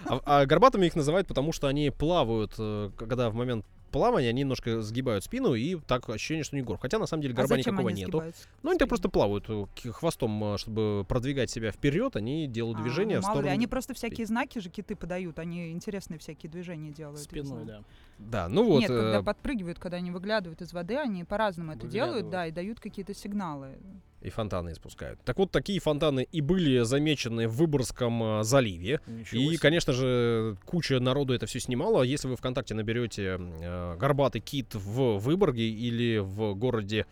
[0.09, 4.41] А, а горбатыми их называют, потому что они плавают, э, когда в момент плавания они
[4.41, 6.81] немножко сгибают спину, и так ощущение, что не горб.
[6.81, 8.23] Хотя на самом деле А горба зачем никакого они нету.
[8.63, 12.81] Ну, они так просто плавают э, хвостом, э, чтобы продвигать себя вперед, они делают А,
[12.81, 13.53] движение ну, в мало ли, сторону.
[13.53, 17.19] Они просто всякие знаки же киты подают, они интересные всякие движения делают.
[17.19, 17.83] Спиной, да.
[18.17, 18.79] Да, ну вот.
[18.79, 22.79] Нет, когда подпрыгивают, когда они выглядывают из воды, они по-разному это делают, да, и дают
[22.79, 23.77] какие-то сигналы.
[24.21, 25.19] И фонтаны испускают.
[25.23, 28.99] Так вот, такие фонтаны и были замечены в Выборгском э, заливе.
[29.07, 29.57] Ничего И, себе.
[29.57, 32.03] конечно же, куча народу это все снимала.
[32.03, 37.05] Если вы ВКонтакте наберете э, горбатый кит в Выборге или в городе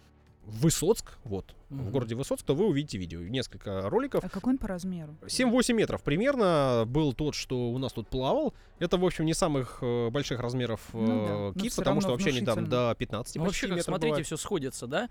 [0.48, 1.92] Высоцк, вот, в Мгм.
[1.92, 3.20] городе Высоцк, то вы увидите видео.
[3.20, 4.24] Несколько роликов.
[4.24, 5.18] А какой он по размеру?
[5.28, 8.54] 7-8 метров примерно был тот, что у нас тут плавал.
[8.80, 12.30] Это, в общем, не самых э, больших размеров э, Ну да, кит, потому что вообще
[12.30, 15.10] они там до 15 Ну, вообще, как метров смотрите, все сходится, да?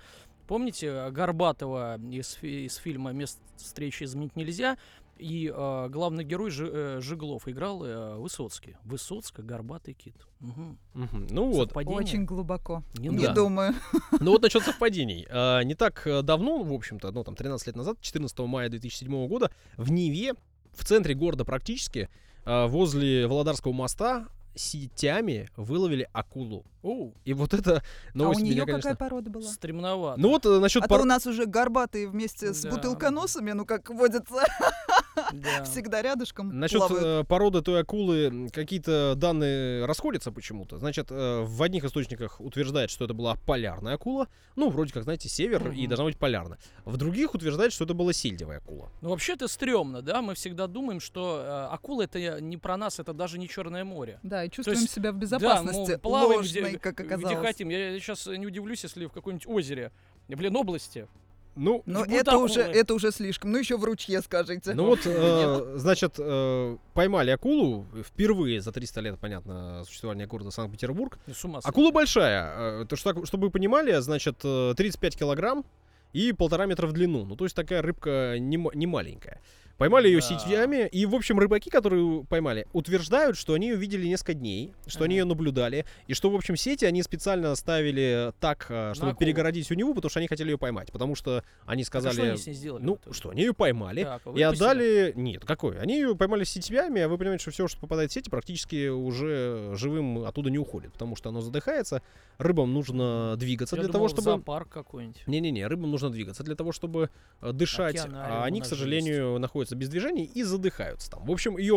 [0.48, 4.78] Помните э, Горбатова из, из фильма «Место встречи изменить нельзя»?
[5.18, 8.76] И э, главный герой Жи- э, Жиглов играл э, Высоцкий.
[8.84, 10.14] Высоцка, Горбатый кит.
[10.40, 10.78] Мгм.
[10.94, 11.26] Мгм.
[11.30, 11.98] Ну вот, Совпадение?
[11.98, 12.82] Очень глубоко.
[12.98, 13.32] Не Не Да.
[13.32, 13.74] думаю.
[14.20, 15.26] Ну вот насчет совпадений.
[15.30, 19.26] А, Не так э, давно, в общем-то, ну там 13 лет назад, 14 мая 2007
[19.28, 20.34] года, в Неве,
[20.74, 22.10] в центре города практически,
[22.44, 26.64] а, возле Володарского моста сетями выловили акулу.
[26.82, 27.82] Оу, И вот это А
[28.14, 28.96] у новость нее меня, какая конечно...
[28.96, 29.44] порода была?
[29.50, 30.20] стремновато.
[30.20, 32.70] Ну вот э, насчет А пор- то у нас уже горбатые вместе с Да.
[32.70, 34.44] бутылконосами, ну как водится,
[35.32, 35.64] Да.
[35.64, 37.04] всегда рядышком Насчет плавают.
[37.04, 40.78] э, породы той акулы какие-то данные расходятся почему-то.
[40.78, 44.28] Значит, э, в одних источниках утверждает, что это была полярная акула.
[44.54, 46.58] Ну, вроде как, знаете, север и должна быть полярная.
[46.84, 48.90] В других утверждает, что это была сельдевая акула.
[49.00, 50.22] Ну, вообще это стрёмно, да?
[50.22, 54.18] Мы всегда думаем, что э, акула это не про нас, это даже не Черное море.
[54.22, 55.92] Да, и чувствуем есть, себя в Да, безопасности.
[55.92, 57.46] мы плаваем ложной, где, как где оказалось.
[57.46, 57.68] хотим.
[57.68, 59.92] Я сейчас не удивлюсь, если в каком-нибудь озере,
[60.28, 61.08] блин, области.
[61.56, 63.50] Ну, Но это уже, это уже слишком.
[63.50, 64.74] Ну еще в ручье скажите.
[64.74, 71.18] Ну вот, э, значит, э, поймали акулу впервые за 300 лет, понятно, существования города Санкт-Петербург.
[71.26, 71.68] Ну, с ума сойти.
[71.70, 72.82] Акула большая.
[72.82, 75.64] э, То, что, чтобы вы понимали, значит, э, 35 килограмм
[76.12, 77.24] и полтора метра в длину.
[77.24, 79.40] Ну, то есть такая рыбка не маленькая.
[79.78, 80.22] Поймали ее Да.
[80.22, 85.04] сетями, и, в общем, рыбаки, которые поймали, утверждают, что они ее видели несколько дней, что
[85.04, 89.20] они ее наблюдали, и что, в общем, сети они специально ставили так, а, чтобы акулу.
[89.20, 92.14] перегородить у него, потому что они хотели ее поймать, потому что они Так а сказали...
[92.14, 92.82] что они с ней сделали?
[92.82, 95.12] Ну, что, они ее поймали Так, и отдали...
[95.14, 95.78] Нет, какой?
[95.78, 98.88] Они ее поймали с сетями, а вы понимаете, что все, что попадает в сети, практически
[98.88, 102.02] уже живым оттуда не уходит, потому что оно задыхается.
[102.38, 104.22] Рыбам нужно двигаться Я для думал, того, чтобы...
[104.36, 105.22] зоопарк какой-нибудь.
[105.26, 107.10] Не-не-не, рыбам нужно двигаться для того, чтобы
[107.42, 111.24] э, дышать, Океанариум а они, к сожалению, находятся без движения и задыхаются там.
[111.24, 111.74] В общем, ее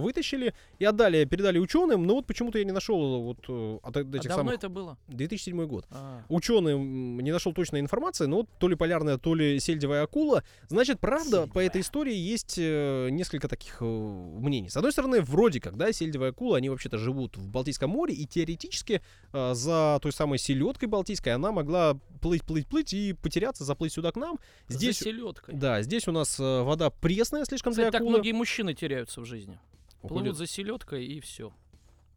[0.00, 4.00] вытащили и отдали, передали ученым, но вот почему-то я не нашел вот э, от А
[4.00, 4.54] этих давно самых...
[4.54, 4.96] это было?
[5.08, 5.86] 2007 год.
[5.90, 10.42] А, Ученым не нашел точной информации, но вот то ли полярная, то ли сельдевая акула.
[10.68, 11.82] Значит, правда, по этой Сельдевая.
[11.82, 14.68] истории есть э, несколько таких э, мнений.
[14.68, 18.26] С одной стороны, вроде как, да, сельдевая акула, они вообще-то живут в Балтийском море, и
[18.26, 19.00] теоретически
[19.32, 24.10] э, за той самой селедкой Балтийской она могла плыть, плыть, плыть и потеряться, заплыть сюда
[24.12, 24.38] к нам.
[24.68, 25.54] Здесь, За селедкой.
[25.54, 28.16] да, здесь у нас э, вода пресная слишком Кстати, для так акулы.
[28.16, 29.58] многие мужчины теряются в жизни.
[30.02, 30.22] Уходят.
[30.22, 31.52] Плывут за селедкой и все.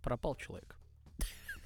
[0.02, 0.76] Пропал человек.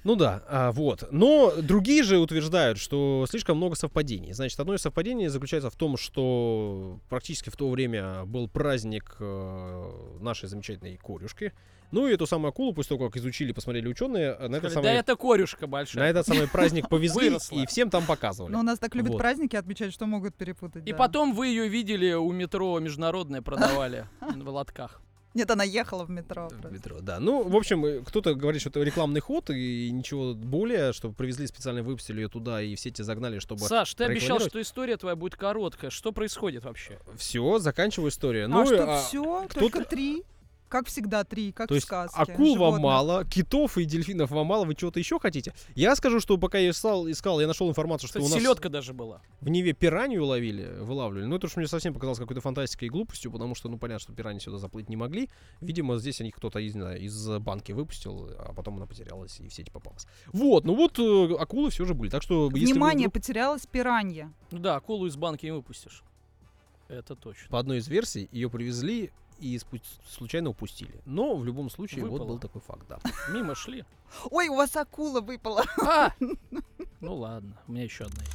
[0.04, 1.08] Ну да, а, вот.
[1.12, 4.32] Но другие же утверждают, что слишком много совпадений.
[4.32, 10.18] Значит, одно из совпадений заключается в том, что практически в то время был праздник э,
[10.20, 11.52] нашей замечательной корюшки.
[11.92, 14.84] Ну и эту самую акулу, после того, как изучили, посмотрели ученые, э, на этот, самый,
[14.84, 16.10] Да это корюшка на большая.
[16.10, 18.50] этот самый праздник повезли и всем там показывали.
[18.50, 19.18] Но у нас так любят Вот.
[19.18, 20.88] праздники отмечать, что могут перепутать.
[20.88, 20.96] И да.
[20.96, 25.02] потом вы ее видели у метро Международное продавали в лотках.
[25.34, 26.46] Нет, она ехала в метро.
[26.46, 26.68] В просто.
[26.68, 27.18] метро, да.
[27.18, 31.46] Ну, в общем, э, кто-то говорит, что это рекламный ход и ничего более, что привезли
[31.46, 33.62] специально, выпустили ее туда и в сети загнали, чтобы...
[33.62, 35.90] Саш, ты обещал, что история твоя будет короткая.
[35.90, 36.98] Что происходит вообще?
[37.16, 38.46] Все, заканчиваю историю.
[38.46, 39.44] а ну, что, а, все?
[39.48, 40.24] кто-то- Только три?
[40.72, 42.18] Как всегда, три, как То в есть сказке.
[42.18, 42.80] акул вам Животных.
[42.82, 45.52] мало, китов и дельфинов вам мало, вы чего-то еще хотите?
[45.74, 48.70] Я скажу, что пока я искал, искал я нашел информацию, что Кстати, у нас селедка
[48.70, 49.20] даже была.
[49.42, 51.26] в Неве пиранью ловили, вылавливали.
[51.26, 54.14] Ну, это уж мне совсем показалось какой-то фантастикой и глупостью, потому что, ну, понятно, что
[54.14, 55.28] пираньи сюда заплыть не могли.
[55.60, 59.52] Видимо, здесь они кто-то из, знаю, из банки выпустил, а потом она потерялась и в
[59.52, 60.06] сети попалась.
[60.32, 62.08] Вот, ну вот э, акулы все же были.
[62.08, 64.32] Так что, Внимание, вдруг потерялась пиранья.
[64.50, 66.02] Ну да, акулу из банки не выпустишь.
[66.88, 67.48] Это точно.
[67.48, 71.00] по одной из версий ее привезли и спу- случайно упустили.
[71.04, 72.28] Но в любом случае, вот Выпало.
[72.28, 73.00] был такой факт, да.
[73.32, 73.84] Мимо шли.
[74.30, 75.64] Ой, у вас акула выпала.
[75.84, 76.12] А!
[77.00, 78.20] Ну ладно, у меня еще одна.
[78.20, 78.32] есть.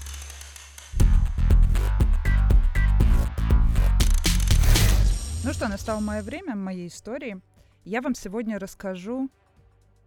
[5.45, 7.39] Ну что, настало мое время моей истории.
[7.85, 9.29] Я вам сегодня расскажу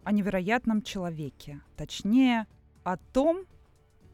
[0.03, 1.61] о невероятном человеке.
[1.75, 2.45] Точнее,
[2.83, 3.45] о том,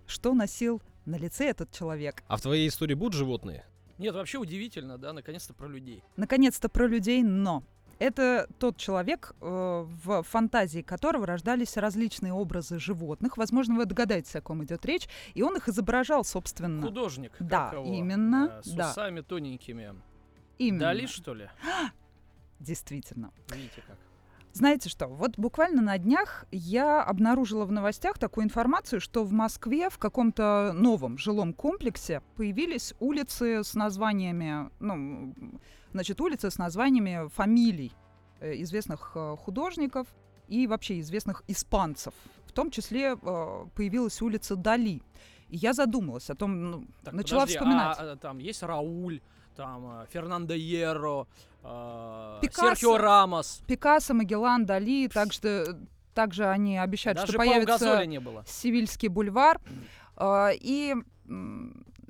[0.06, 2.23] что носил на лице этот человек.
[2.30, 3.65] А в твоей истории будут животные?
[3.98, 6.04] Нет, вообще удивительно, да, наконец-то про людей.
[6.16, 7.64] Наконец-то про людей, но
[8.00, 13.38] это тот человек, э, в фантазии которого рождались различные образы животных.
[13.38, 15.08] Возможно, вы догадаетесь, о ком идет речь.
[15.34, 16.82] И он их изображал, собственно.
[16.82, 17.32] Художник.
[17.40, 18.92] Да, его, именно, э, С да.
[18.92, 19.96] усами тоненькими.
[20.60, 20.80] Именно.
[20.80, 21.50] Дали, что ли?
[22.60, 23.32] Действительно.
[23.50, 23.98] Видите как.
[24.58, 29.88] Знаете что, вот буквально на днях я обнаружила в новостях такую информацию, что в Москве
[29.91, 35.36] в каком-то новом жилом комплексе появились улицы с названиями, ну,
[35.91, 37.91] значит, улицы с названиями фамилий
[38.39, 40.08] э, известных э, художников
[40.48, 42.15] и вообще известных испанцев.
[42.48, 45.04] В том числе э, появилась улица Дали.
[45.50, 47.98] И я задумалась о том, ну, Так, начала подожди, вспоминать.
[48.00, 49.22] а, а, там есть Рауль,
[49.58, 51.28] там э, Фернандо Ерро,
[51.63, 52.70] э, Пикассо.
[52.70, 53.62] Серхио Рамос.
[53.67, 55.78] Пикассо, Магеллан, Дали, также,
[56.13, 58.06] также они обещают, Даже что появится...
[58.06, 58.43] Не было.
[58.48, 59.60] Сивильский бульвар.
[60.15, 60.96] А, И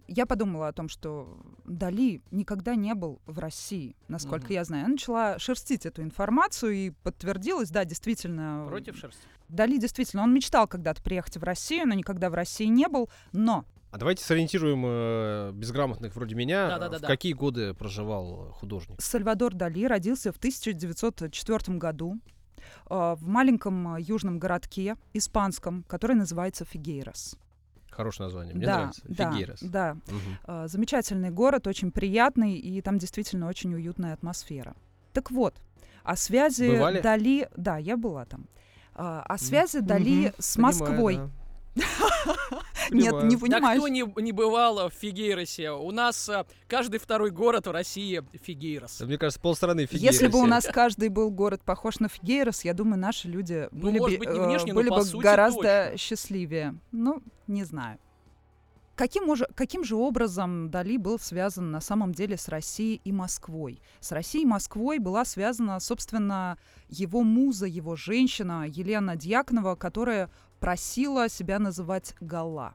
[0.07, 4.53] я подумала о том, что Дали никогда не был в России, насколько Мгм.
[4.53, 4.83] я знаю.
[4.83, 8.65] Я начала шерстить эту информацию и подтвердилось, да, действительно.
[8.69, 9.21] Против шерсти.
[9.49, 13.09] Дали действительно, он мечтал когда-то приехать в Россию, но никогда в России не был.
[13.33, 13.65] Но
[13.97, 17.07] А давайте сориентируем э, безграмотных вроде меня, Да-да-да-да.
[17.07, 19.01] в какие годы проживал художник.
[19.01, 22.19] Сальвадор Дали родился в 1904 году
[22.85, 27.39] а, в маленьком а, южном городке испанском, который называется Фигейрос.
[27.89, 29.01] Хорошее название, мне да, нравится.
[29.07, 29.59] да, Фигейрос.
[29.63, 29.93] да.
[29.93, 30.37] Мгм.
[30.43, 34.75] А, Замечательный город, очень приятный, и там действительно очень уютная атмосфера.
[35.11, 35.55] Так вот,
[36.03, 37.01] о связи Бывали?
[37.01, 37.49] Дали...
[37.57, 38.45] Да, я была там.
[38.93, 41.15] А, О связи Дали Мгм, с понимаю, Москвой.
[41.15, 41.29] да.
[42.91, 43.27] Нет, Понимаю.
[43.27, 43.79] не Да понимаешь.
[43.79, 45.71] кто не, не бывал в Фигейросе?
[45.71, 48.99] У нас э, каждый второй город в России Фигейрос.
[48.99, 50.05] Да, Мне кажется, полстраны Фигейросе.
[50.05, 53.81] Если бы у нас каждый был город похож на Фигейрос, я думаю, наши люди Ну,
[53.81, 55.61] были, бы, быть, не э, гораздо
[55.91, 55.97] точно.
[55.97, 56.75] счастливее.
[56.91, 57.99] Ну, не знаю.
[58.97, 63.79] Каким, уже, каким же образом Дали был связан на самом деле с Россией и Москвой?
[63.99, 66.57] С Россией и Москвой была связана, собственно,
[66.89, 72.73] его муза, его женщина Елена Дьяконова, которая просила себя называть Гала.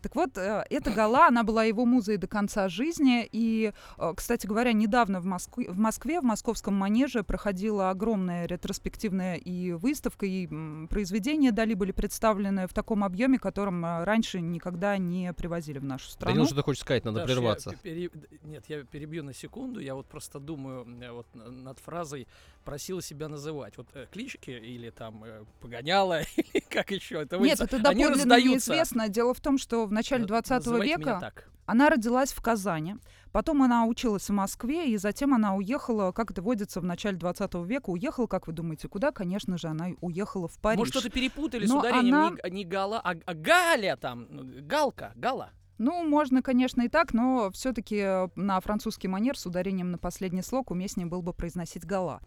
[0.00, 3.28] Так вот, э, эта гала, она была его музой до конца жизни.
[3.30, 9.36] И, э, кстати говоря, недавно в Москве, в Москве, в московском манеже проходила огромная ретроспективная
[9.36, 10.46] и выставка, и
[10.88, 16.08] произведения Дали были представлены в таком объеме, которым э, раньше никогда не привозили в нашу
[16.10, 16.34] страну.
[16.36, 17.74] Данил что-то хочет сказать, надо Даш, я прерваться.
[17.82, 18.10] пере-
[18.44, 19.80] Нет, я перебью на секунду.
[19.80, 22.28] Я вот просто думаю вот над фразой
[22.68, 23.78] «просила себя называть».
[23.78, 27.22] Вот э, клички или там э, погоняла, или как еще.
[27.22, 28.72] Это Нет, вы- это доподлинно раздаются.
[28.72, 29.08] неизвестно.
[29.08, 31.32] Дело в том, что в начале Н- 20 называйте меня века.
[31.64, 32.96] Она родилась в Казани,
[33.32, 37.54] потом она училась в Москве, и затем она уехала, как это водится в начале 20
[37.66, 39.12] века, уехала, как вы думаете, куда?
[39.12, 40.78] Конечно же, она уехала в Париж.
[40.78, 44.26] Может, что-то перепутали с Но ударением она- не, не Гала, а, а Галя там.
[44.66, 45.50] Галка, Гала.
[45.76, 50.70] Ну, можно, конечно, и так, но все-таки на французский манер с ударением на последний слог
[50.70, 52.20] уместнее было бы произносить «гала».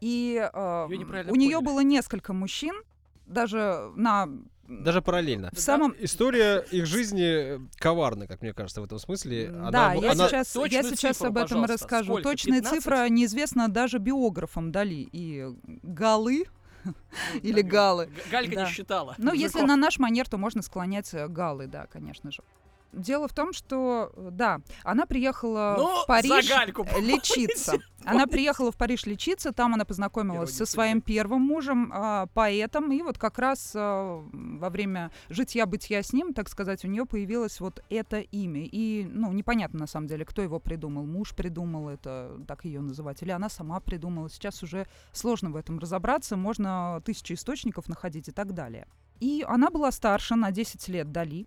[0.00, 2.74] И э, у нее было несколько мужчин,
[3.26, 4.28] даже на...
[4.68, 5.50] Даже параллельно.
[5.52, 5.94] В самом...
[6.00, 9.48] История их жизни коварна, как мне кажется, в этом смысле.
[9.48, 12.14] Она- да, я она- сейчас, я сейчас цифру, об этом расскажу.
[12.14, 12.30] Сколько?
[12.30, 12.78] Точная 15?
[12.82, 15.08] цифра неизвестна даже биографам Дали.
[15.12, 15.46] И
[15.82, 16.46] галы,
[17.42, 18.10] Или галы.
[18.30, 18.64] Галька Да.
[18.64, 19.14] не считала.
[19.18, 22.42] ну, если на наш манер, то можно склонять э, галы, да, конечно же.
[22.96, 26.50] Дело в том, что, э, да, она приехала Ну, в Париж
[26.98, 27.78] лечиться.
[28.04, 32.92] Она приехала в Париж лечиться, там она познакомилась Первый со своим первым мужем, а, поэтом,
[32.92, 37.58] и вот как раз а, во время житья-бытия с ним, так сказать, у нее появилось
[37.60, 38.62] вот это имя.
[38.64, 41.04] И, ну, непонятно на самом деле, кто его придумал.
[41.04, 44.30] Муж придумал это, так ее называть, или она сама придумала.
[44.30, 48.86] Сейчас уже сложно в этом разобраться, можно тысячи источников находить и так далее.
[49.18, 51.46] И она была старше на 10 лет Дали.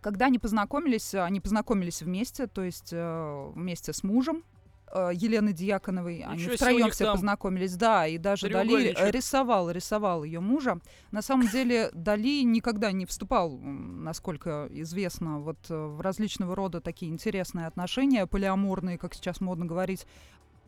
[0.00, 4.44] Когда они познакомились, они познакомились вместе, то есть э, вместе с мужем
[4.92, 6.20] э, Елены Дьяконовой.
[6.20, 10.78] Они себе, у втроем все познакомились, да, и даже Дали рисовал, рисовал ее мужа.
[11.10, 17.10] На самом деле Дали никогда не вступал, насколько известно, вот э, в различного рода такие
[17.10, 20.06] интересные отношения, полиаморные, как сейчас модно говорить.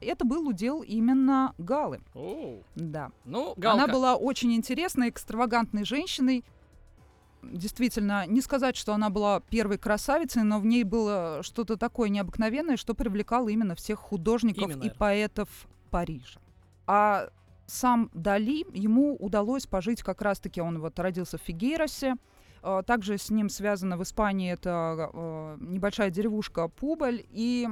[0.01, 2.63] Это был удел именно Галы, Оу.
[2.77, 3.11] да.
[3.25, 3.85] Ну, Галка.
[3.85, 6.45] Она была очень интересной, экстравагантной женщиной.
[7.43, 12.77] Действительно, не сказать, что она была первой красавицей, но в ней было что-то такое необыкновенное,
[12.77, 15.49] что привлекало именно всех художников Имя, и поэтов
[15.91, 16.41] Парижа.
[16.87, 17.29] А
[17.67, 22.17] сам Дали, ему удалось пожить как раз-таки, он вот родился в Фигейросе,
[22.63, 27.69] э, также с ним связано в Испании это э, небольшая деревушка Публь и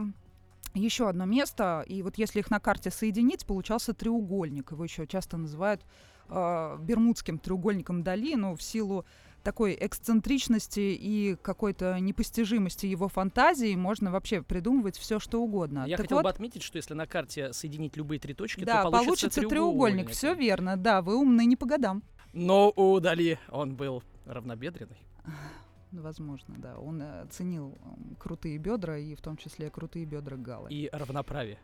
[0.75, 1.85] еще одно место.
[1.87, 4.73] И вот если их на карте соединить, получался треугольник.
[4.73, 5.83] Его еще часто называют
[6.29, 9.07] э, бермудским треугольником Дали, но в силу
[9.47, 15.85] такой эксцентричности и какой-то непостижимости его фантазии можно вообще придумывать все, что угодно.
[15.87, 18.83] Я Так хотел вот, бы отметить, что если на карте соединить любые три точки, да,
[18.83, 20.11] то получится, треугольник.
[20.11, 22.03] Все верно, да, вы умны не по годам.
[22.33, 24.99] Но у Дали он был равнобедренный.
[25.93, 26.77] Возможно, да.
[26.79, 27.79] Он э, ценил
[28.19, 30.69] крутые бедра и в том числе крутые бедра Галы.
[30.71, 31.61] И равноправие.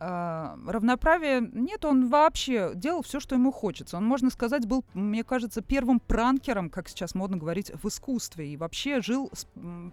[0.00, 3.96] А, равноправие нет, он вообще делал все, что ему хочется.
[3.96, 8.56] Он, можно сказать, был, мне кажется, первым пранкером, как сейчас модно говорить, в искусстве и
[8.56, 9.46] вообще жил с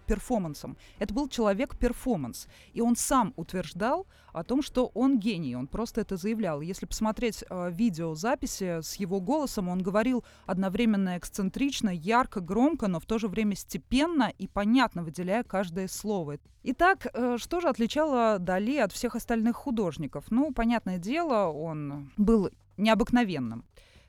[0.06, 0.76] перформансом.
[0.98, 6.18] Это был человек-перформанс, и он сам утверждал о том, что он гений, он просто это
[6.18, 6.60] заявлял.
[6.60, 13.06] Если посмотреть э, видеозаписи с его голосом, он говорил одновременно эксцентрично, ярко, громко, но в
[13.06, 16.36] то же время степенно и понятно выделяя каждое слово.
[16.64, 19.95] Итак, э, что же отличало Дали от всех остальных художников?
[20.30, 23.64] Ну, понятное дело, он был необыкновенным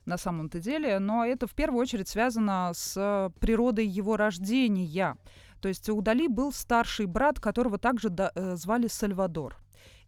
[0.05, 5.17] на самом-то деле, но это в первую очередь связано с природой его рождения.
[5.61, 9.57] То есть у Дали был старший брат, которого также э, звали Сальвадор.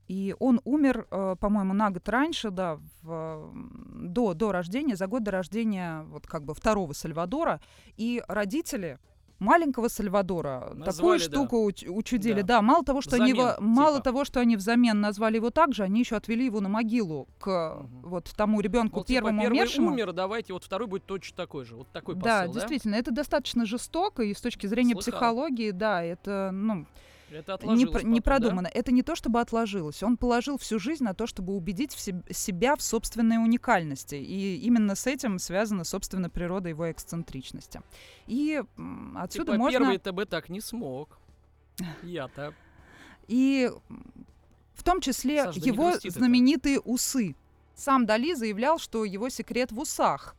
[0.07, 3.51] И он умер, э, по-моему, на год раньше, да, в,
[3.93, 7.59] до, до рождения, за год до рождения вот как бы второго Сальвадора.
[7.95, 8.99] И родители
[9.39, 11.25] маленького Сальвадора такую Назвали, да.
[11.25, 12.41] штуку уч- учудили.
[12.41, 12.57] Да.
[12.57, 12.61] Да.
[12.61, 14.03] мало того, что они его, Взамен, мало типа.
[14.03, 17.77] того, что они взамен назвали его так же, они еще отвели его на могилу к
[17.79, 18.01] Мгм.
[18.09, 19.91] вот тому ребенку Мол, типа, первому первый умершему.
[19.91, 21.75] умер, давайте, вот второй будет точно такой же.
[21.75, 25.11] Вот такой да, посыл, действительно, это достаточно жестоко, и с точки зрения Слыхал.
[25.11, 26.85] психологии, да, это, ну,
[27.31, 28.23] Это не, не да?
[28.23, 28.69] продумано.
[28.73, 30.03] Это не то, чтобы отложилось.
[30.03, 34.15] Он положил всю жизнь на то, чтобы убедить в себ- себя в собственной уникальности.
[34.15, 37.81] И именно с этим связана, собственно, природа его эксцентричности.
[38.27, 38.61] И
[39.15, 39.79] отсюда Типа, можно...
[39.79, 41.19] первый ТБ так не смог.
[42.03, 42.53] Я-то.
[43.27, 43.71] И
[44.73, 47.35] в том числе Саш, да его знаменитые усы.
[47.75, 50.35] Сам Дали заявлял, что его секрет в усах.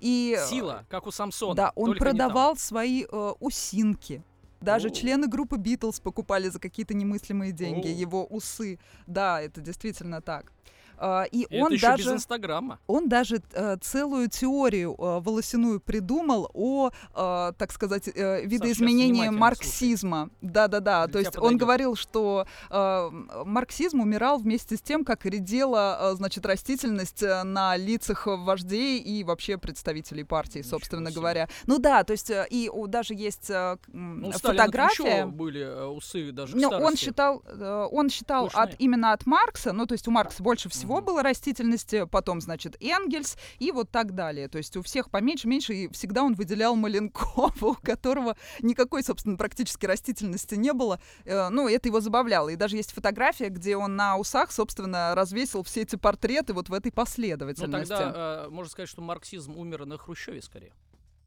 [0.00, 1.54] И, Сила, как у Самсона.
[1.54, 4.22] Да, он продавал свои э, усинки.
[4.64, 8.78] Даже члены группы Битлз покупали за какие-то немыслимые деньги его усы.
[9.06, 10.52] Да, это действительно так.
[10.98, 12.78] А, и И он это еще без даже, Инстаграма.
[12.86, 20.30] он даже э, целую теорию э, волосяную придумал о, э, так сказать, видоизменении марксизма.
[20.40, 21.06] Да-да-да.
[21.08, 21.60] То есть он подойдет.
[21.60, 29.24] говорил, что марксизм умирал вместе с тем, как редела, значит, растительность на лицах вождей и
[29.24, 31.20] вообще представителей партии, Ничего собственно себе.
[31.20, 31.48] говоря.
[31.66, 33.50] Ну да, то есть и даже есть
[33.92, 35.26] Ну, фотография.
[35.26, 37.42] были усы даже Ну, он считал,
[37.90, 41.04] он считал от, именно от Маркса, ну, то есть у Маркса больше всего Мгм.
[41.04, 44.48] было растительности, потом, значит, Энгельс и вот так далее.
[44.48, 49.36] То есть у всех поменьше, меньше, и всегда он выделял Маленкова, у которого никакой, собственно,
[49.36, 51.00] практически растительности не было.
[51.24, 52.48] Э, Ну, это его забавляло.
[52.48, 56.72] И даже есть фотография, где он на усах, собственно, развесил все эти портреты вот в
[56.72, 57.88] этой Ну, последовательности.
[57.88, 60.72] тогда э, можно сказать, что марксизм умер на Хрущеве скорее.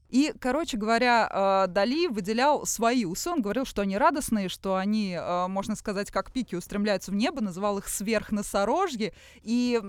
[0.10, 3.30] И, короче говоря, э, Дали выделял свои усы.
[3.30, 7.41] Он говорил, что они радостные, что они, э, можно сказать, как пики устремляются в небо,
[7.41, 9.14] называл их сверхносорожьи.
[9.43, 9.82] И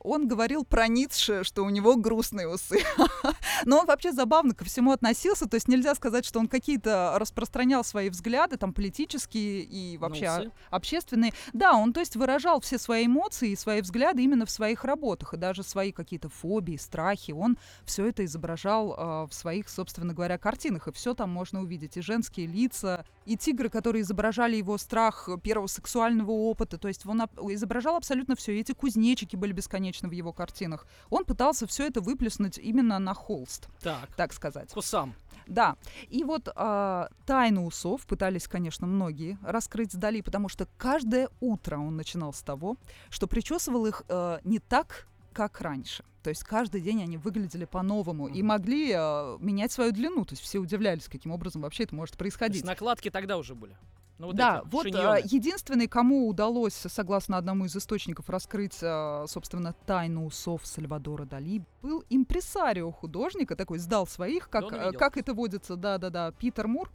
[0.00, 2.80] он говорил про Ницше, что у него грустные усы.
[3.64, 5.48] Но он вообще забавно ко всему относился.
[5.48, 11.32] То есть нельзя сказать, что он какие-то распространял свои взгляды, там, политические и вообще общественные.
[11.52, 15.34] Да, он, то есть, выражал все свои эмоции и свои взгляды именно в своих работах.
[15.34, 17.32] И даже свои какие-то фобии, страхи.
[17.32, 20.88] Он все это изображал э, в своих, собственно говоря, картинах.
[20.88, 21.96] И все там можно увидеть.
[21.96, 26.78] И женские лица, и тигры, которые изображали его страх первого сексуального опыта.
[26.78, 28.56] То есть он изображал абсолютно все.
[28.56, 30.86] И эти кузнечики были бесконечны в его картинах.
[31.10, 34.70] Он пытался все это выплеснуть именно на холст, Так, так сказать.
[34.72, 35.14] Кусам.
[35.46, 35.76] Да,
[36.08, 41.96] и вот а, тайну усов пытались, конечно, многие раскрыть Дали, потому что каждое утро он
[41.96, 42.76] начинал с того,
[43.10, 46.04] что причесывал их э, не так, как раньше.
[46.22, 48.46] То есть каждый день они выглядели по-новому и Мгм.
[48.48, 50.24] могли э, менять свою длину.
[50.24, 52.64] То есть все удивлялись, каким образом вообще это может То есть происходить.
[52.64, 53.76] накладки тогда уже были.
[54.18, 55.18] Ну, вот да, эти вот шиньоны.
[55.18, 61.62] э, единственный, кому удалось, согласно одному из источников, раскрыть, э, собственно, тайну усов Сальвадора Дали,
[61.82, 64.92] был импресарио художника, такой сдал своих, как, увидел.
[64.92, 66.88] как это водится, да-да-да, Питер Мур,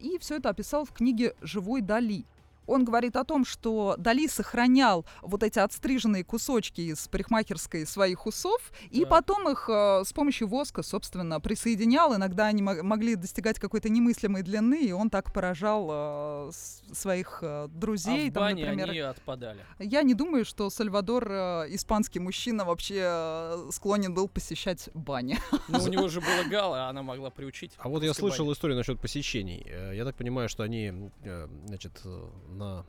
[0.00, 2.24] и все это описал в книге «Живой Дали».
[2.68, 8.60] Он говорит о том, что Дали сохранял вот эти отстриженные кусочки из парикмахерской своих усов,
[8.90, 9.08] и Так.
[9.10, 12.14] потом их э, с помощью воска, собственно, присоединял.
[12.14, 16.50] Иногда они мо- могли достигать какой-то немыслимой длины, и он так поражал э,
[16.92, 18.28] своих э, друзей.
[18.28, 18.90] а в там, бане например.
[18.90, 19.64] они отпадали.
[19.78, 25.38] Я не думаю, что Сальвадор, э, испанский мужчина, вообще э, склонен был посещать бани.
[25.68, 27.72] Но у него же было гала, а она могла приучить.
[27.78, 28.52] А вот я слышал бане.
[28.54, 29.64] историю насчет посещений.
[29.66, 32.28] Э, Я так понимаю, что они, э, значит, э,
[32.58, 32.84] на...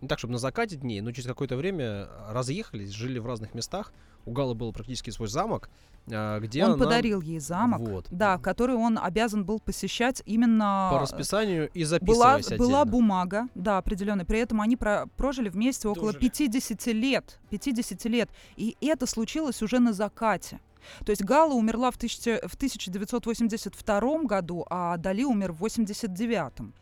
[0.00, 3.92] Не так, чтобы на закате дней, но через какое-то время разъехались, жили в разных местах.
[4.26, 5.70] У Галы был практически свой замок,
[6.08, 8.06] э, где он она подарил ей замок, Вот.
[8.10, 10.90] да, который он обязан был посещать именно...
[10.92, 12.84] по расписанию и Была, записываясь была отдельно.
[12.84, 14.24] бумага, да, определенная.
[14.26, 16.28] При этом они про- прожили вместе около Дожили.
[16.28, 17.38] 50 лет.
[17.50, 18.30] 50 лет.
[18.56, 20.60] И это случилось уже на закате.
[21.06, 26.74] То есть Гала умерла в, тысяча- в 1982 году, а Дали умер в 89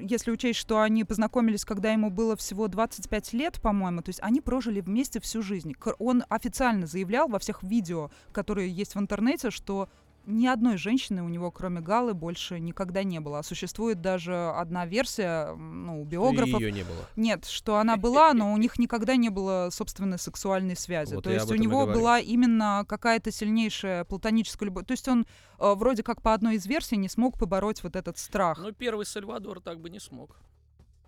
[0.00, 4.40] если учесть, что они познакомились, когда ему было всего 25 лет, по-моему, то есть они
[4.40, 5.74] прожили вместе всю жизнь.
[5.98, 9.88] Он официально заявлял во всех видео, которые есть в интернете, что
[10.30, 13.40] ни одной женщины у него, кроме Галы, больше никогда не было.
[13.40, 17.06] А существует даже одна версия, ну, у биографов, ее не было.
[17.16, 21.14] нет, что она была, но у них никогда не было собственной сексуальной связи.
[21.14, 24.86] Вот То есть у него была именно какая-то сильнейшая платоническая любовь.
[24.86, 25.26] То есть он
[25.58, 28.58] э, вроде как по одной из версий не смог побороть вот этот страх.
[28.58, 30.36] Но первый Сальвадор так бы не смог.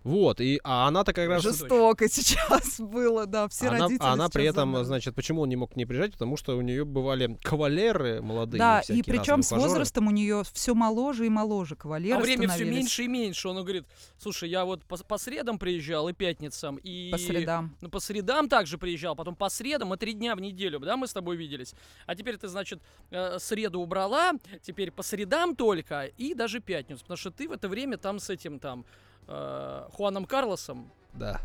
[0.03, 1.43] Вот, и, а она-то как раз...
[1.43, 4.85] Жестоко сейчас было, да, все она, родители она при этом, замерли.
[4.85, 6.13] значит, почему он не мог к ней приезжать?
[6.13, 8.59] Потому что у нее бывали кавалеры молодые.
[8.59, 9.69] Да, и причем с ухажеры.
[9.69, 13.47] возрастом у нее все моложе и моложе кавалеры а время все меньше и меньше.
[13.47, 13.85] Он говорит,
[14.17, 17.09] слушай, я вот по, по средам приезжал и пятницам, и...
[17.11, 17.75] по средам.
[17.79, 21.07] Ну, по средам также приезжал, потом по средам и три дня в неделю, да, мы
[21.07, 21.73] с тобой виделись.
[22.05, 22.81] А теперь ты, значит,
[23.11, 27.69] э, среду убрала, теперь по средам только и даже пятницу, потому что ты в это
[27.69, 28.85] время там с этим там
[29.27, 31.39] э, Хуаном Карлосом, Да.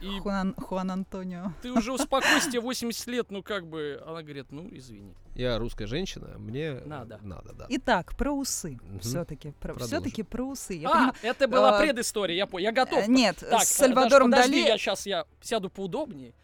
[0.00, 1.52] и Хуан, Хуан Антонио.
[1.62, 5.14] ты уже успокойся, тебе 80 лет, ну как бы, она говорит, ну извини.
[5.34, 7.18] Я русская женщина, мне Надо.
[7.22, 7.66] Надо, да.
[7.68, 8.78] Итак, про усы.
[8.82, 9.00] Мгм.
[9.00, 10.74] Все-таки про, все-таки про усы.
[10.74, 13.04] Я а, понимаю- это была э, предыстория, я понял, я готов.
[13.06, 16.34] Э, Нет, Так, с Сальвадором Даш, подожди, Дали я сейчас я сяду поудобнее.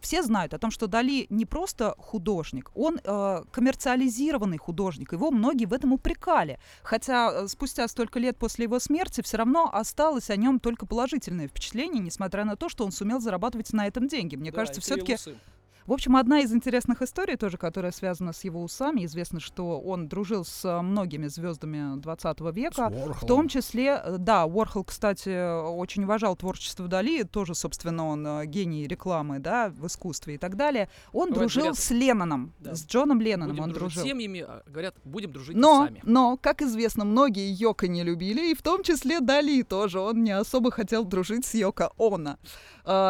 [0.00, 5.12] Все знают о том, что Дали не просто художник, он э, коммерциализированный художник.
[5.12, 6.58] Его многие в этом упрекали.
[6.82, 11.48] Хотя э, спустя столько лет после его смерти все равно осталось о нем только положительное
[11.48, 14.36] впечатление, несмотря на то, что он сумел зарабатывать на этом деньги.
[14.36, 15.16] Мне Да, кажется, все-таки.
[15.88, 19.06] В общем, одна из интересных историй тоже, которая связана с его усами.
[19.06, 22.90] Известно, что он дружил с э, многими звездами 20 века.
[22.90, 25.30] В том числе, э, да, Уорхол, кстати,
[25.66, 30.56] очень уважал творчество Дали, тоже, собственно, он э, гений рекламы, да, в искусстве и так
[30.56, 30.90] далее.
[31.14, 32.74] Он Бывает, дружил говорят, с Ленноном, да.
[32.74, 34.02] с Джоном Ленноном Будем он дружил.
[34.02, 36.02] с семьями, а говорят, будем дружить Но, сами.
[36.02, 40.00] но, как известно, многие Йока не любили, и в том числе Дали тоже.
[40.00, 42.36] Он не особо хотел дружить с Йоко Оно.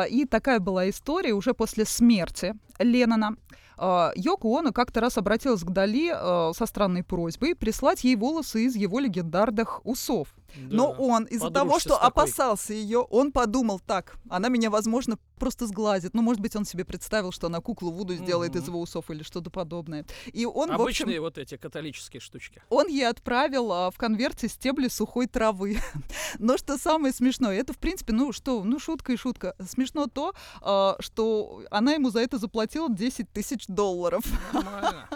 [0.08, 3.36] И такая была история уже после смерти Леннона.
[3.76, 8.64] А, Йоко Оно как-то раз обратилась к Дали а, со странной просьбой прислать ей волосы
[8.64, 10.28] из его легендарных усов.
[10.56, 16.14] Но он из-за того, что опасался ее, он подумал так, она меня, возможно, просто сглазит.
[16.14, 18.62] Ну, может быть, он себе представил, что она куклу Вуду сделает Мгм.
[18.62, 20.04] из его усов или что-то подобное.
[20.32, 22.60] И он, Обычные общем, вот эти католические штучки.
[22.70, 25.78] он ей отправил а, в конверте стебли сухой травы.
[26.40, 29.54] Но что самое смешное, это, в принципе, ну что, ну шутка и шутка.
[29.68, 34.24] Смешно то, а, что она ему за это заплатила 10 тысяч долларов.
[34.52, 35.08] Нормально.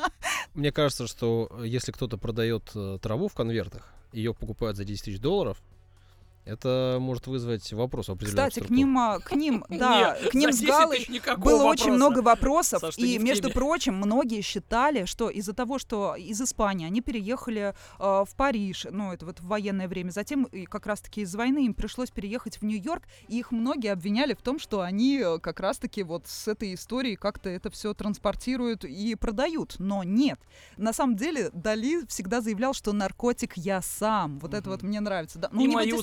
[0.55, 5.05] Мне кажется, что э, если кто-то продает э, траву в конвертах, ее покупают за 10
[5.05, 5.62] тысяч долларов,
[6.45, 10.53] это может вызвать вопрос определенных Кстати, к ним, а, к ним, да, Не, к ним
[10.53, 11.07] с 10 Галой
[11.38, 11.90] было очень вопроса.
[11.90, 12.80] много вопросов.
[12.80, 13.55] Саш, и, между теме.
[13.55, 19.12] прочим, многие считали, что из-за того, что из Испании они переехали э, в Париж, ну,
[19.12, 22.64] это вот в военное время, затем и как раз-таки из войны им пришлось переехать в
[22.64, 26.74] Нью-Йорк, и их многие обвиняли в том, что они э, как раз-таки вот с этой
[26.74, 29.76] историей как-то это все транспортируют и продают.
[29.78, 30.40] Но нет.
[30.76, 34.38] На самом деле Дали всегда заявлял, что наркотик я сам.
[34.38, 34.70] Вот это Мгм.
[34.70, 35.38] вот мне нравится.
[35.38, 35.49] Да.
[35.53, 36.03] Ну, и у него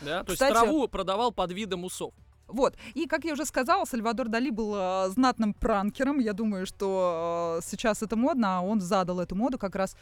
[0.00, 0.24] Да?
[0.24, 2.12] То Кстати- есть траву продавал под видом усов.
[2.46, 2.76] Вот.
[2.94, 6.18] И, как я уже сказала, Сальвадор Дали был э, знатным пранкером.
[6.18, 9.96] Я думаю, что э, сейчас это модно, а он задал эту моду как раз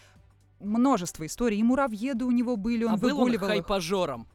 [0.61, 1.59] множество историй.
[1.59, 3.53] И муравьеды у него были, он а был он выгуливал их.
[3.53, 4.27] хайпажором,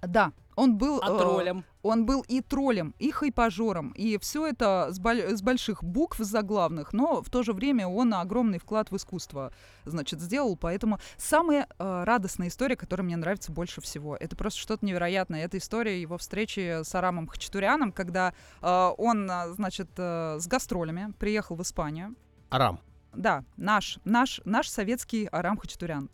[0.00, 1.64] Да, он был, а э, троллем.
[1.82, 3.92] он был и троллем, и хайпажором.
[3.92, 8.12] И все это с, боль- с больших букв заглавных, но в то же время он
[8.12, 9.52] огромный вклад в искусство,
[9.84, 10.56] значит, сделал.
[10.56, 15.44] Поэтому самая э, радостная история, которая мне нравится больше всего, это просто что-то невероятное.
[15.44, 21.12] Это история его встречи с Арамом Хачатуряном, когда э, он, э, значит, э, с гастролями
[21.20, 22.16] приехал в Испанию.
[22.50, 22.80] Арам.
[23.14, 26.10] Да, наш, наш, наш советский Арам Хачатурян.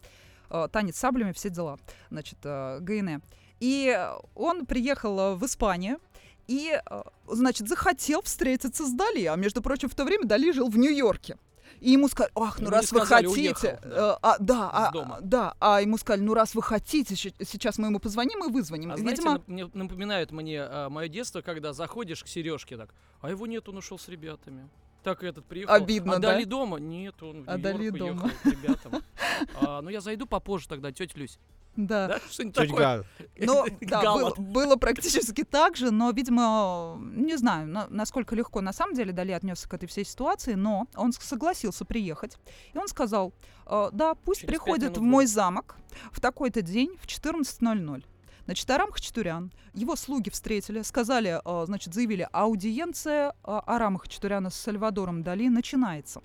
[0.50, 1.78] Э, Танец саблями, все дела.
[2.10, 3.20] Значит, э, ГНЭ.
[3.64, 3.98] И
[4.34, 5.98] он приехал в Испанию
[6.46, 9.24] и, э, значит, захотел встретиться с Дали.
[9.24, 11.38] А между прочим, в то время Дали жил в Нью-Йорке.
[11.80, 14.18] И ему сказали, ах, ну Ему не раз вы сказали, хотите, уехал, э, да.
[14.20, 15.18] а, да, а, дома.
[15.22, 18.92] да, а ему сказали, ну раз вы хотите, сейчас мы ему позвоним и вызвоним.
[18.92, 22.90] А знаете, Видимо, мне напоминает мне мое детство, когда заходишь к Сережке так,
[23.22, 24.68] а его нет, он ушел с ребятами.
[25.02, 25.72] Так этот приехал.
[25.72, 26.32] Обидно, а да?
[26.32, 26.78] Дали дома?
[26.78, 28.30] Нет, он в А Нью-Йорк Дали уехал дома.
[28.42, 29.02] к ребятам.
[29.54, 31.38] А, ну я зайду попозже тогда, тетя Люсь.
[31.76, 32.08] Да.
[32.08, 32.78] Да, что-нибудь такое.
[32.78, 33.04] Галя.
[33.36, 38.72] Ну, да, было, было практически так же, но, видимо, не знаю, на- насколько легко на
[38.72, 42.36] самом деле Дали отнесся к этой всей ситуации, но он согласился приехать.
[42.72, 43.32] И он сказал,
[43.66, 45.76] «Э, да, пусть Через приходит в мой замок
[46.12, 48.04] в такой-то день в 14.00.
[48.46, 54.54] Значит, Арам Хачатурян, его слуги встретили, сказали, э, значит, заявили, аудиенция э, Арама Хачатуряна с
[54.54, 56.20] Сальвадором Дали начинается.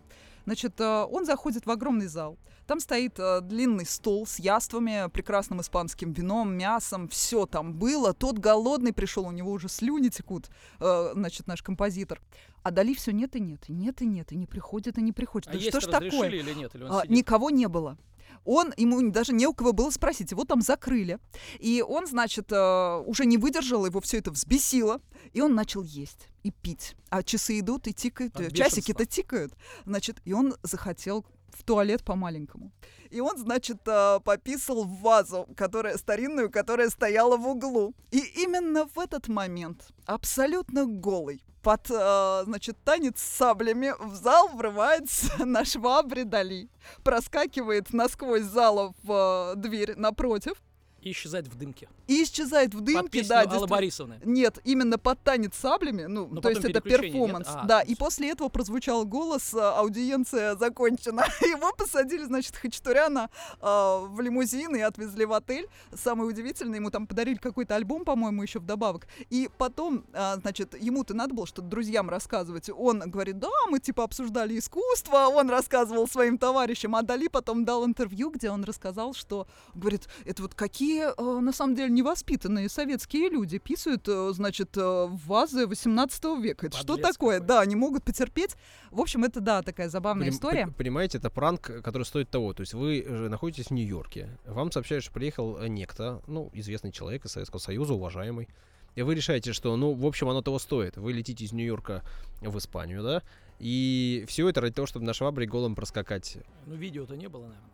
[0.45, 2.37] Значит, э, он заходит в огромный зал.
[2.69, 8.13] Там стоит э, длинный стол с яствами, прекрасным испанским вином, мясом, все там было.
[8.13, 12.21] Тот голодный пришел, у него уже слюни текут, э, значит, наш композитор.
[12.61, 15.11] А Дали все нет и нет, и нет и нет, и не приходит, и не
[15.11, 15.47] приходит.
[15.47, 16.29] А Да есть что ж такое?
[16.29, 16.75] или нет?
[16.75, 17.97] Или А, никого не было.
[18.45, 21.17] Он, ему даже не у кого было спросить, его там закрыли.
[21.57, 25.01] И он, значит, э, уже не выдержал, его все это взбесило,
[25.33, 26.95] и он начал есть и пить.
[27.09, 29.53] А часы идут и тикают, э, часики-то тикают.
[29.85, 32.71] Значит, и он захотел в туалет по-маленькому.
[33.09, 37.93] И он, значит, э, пописал в вазу, которая старинную, которая стояла в углу.
[38.11, 44.49] И именно в этот момент, абсолютно голый, под, э, значит, танец с саблями в зал
[44.49, 46.69] врывается на швабре Дали.
[47.03, 50.53] Проскакивает насквозь зала в э, дверь напротив
[51.01, 51.87] И исчезает в дымке.
[52.07, 53.67] и исчезает в Под дымке, песню да, Аллы.
[53.67, 54.19] Борисовны.
[54.23, 56.83] Нет, именно под танец саблями, ну, Но то есть это нет?
[56.83, 61.25] перформанс, А, да, и после этого прозвучал голос, э, аудиенция закончена.
[61.41, 63.29] Его посадили, значит, Хачатуряна
[63.61, 65.67] э, в лимузин и отвезли в отель.
[65.93, 69.07] Самое удивительное, ему там подарили какой-то альбом, по-моему, еще вдобавок.
[69.29, 72.69] И потом, э, значит, ему-то надо было что-то друзьям рассказывать.
[72.75, 77.85] Он говорит, да, мы типа обсуждали искусство, он рассказывал своим товарищам, а Дали потом дал
[77.85, 83.29] интервью, где он рассказал, что, говорит, это вот какие, э, на самом деле, невоспитанные советские
[83.29, 86.67] люди писают, э, значит, э, в вазы 18 века.
[86.67, 87.37] Это что такое?
[87.37, 87.39] какой.
[87.47, 88.55] Да, они могут потерпеть.
[88.91, 90.63] В общем, это, да, такая забавная Поним- история.
[90.65, 92.53] пон- Понимаете, это пранк, который стоит того.
[92.53, 97.25] То есть вы же находитесь в Нью-Йорке, вам сообщают, что приехал некто, ну, известный человек
[97.25, 98.47] из Советского Союза, уважаемый,
[98.95, 100.97] и вы решаете, что, ну, в общем, оно того стоит.
[100.97, 102.03] Вы летите из Нью-Йорка
[102.41, 103.21] в Испанию, да,
[103.59, 106.37] И все это ради того, чтобы на швабре голым проскакать.
[106.65, 107.69] Ну, видео-то не было, наверное.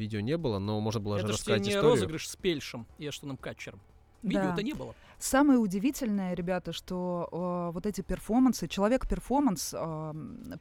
[0.00, 1.90] Видео не было, но можно было же Это же рассказать не историю.
[1.90, 3.80] розыгрыш с Пельшем и Эштоном Катчером.
[4.22, 4.28] Да.
[4.40, 4.94] Видео-то не было.
[5.18, 10.12] Самое удивительное, ребята, что э, вот эти перформансы, человек-перформанс, э,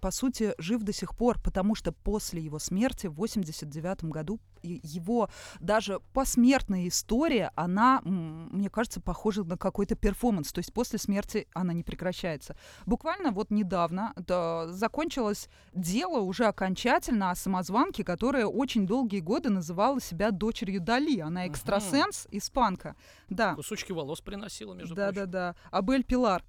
[0.02, 5.30] по сути, жив до сих пор, потому что после его смерти в 89 году его
[5.60, 10.52] даже посмертная история, она, мне кажется, похожа на какой-то перформанс.
[10.52, 12.56] То есть после смерти она не прекращается.
[12.86, 20.00] Буквально вот недавно да, закончилось дело уже окончательно о самозванке, которая очень долгие годы называла
[20.02, 21.20] себя дочерью Дали.
[21.20, 22.96] Она экстрасенс, испанка.
[23.30, 23.56] Да.
[23.56, 25.22] Кусочки волос приносила, между Да, прочим.
[25.32, 25.56] да, да.
[25.72, 26.44] Абель Пилар.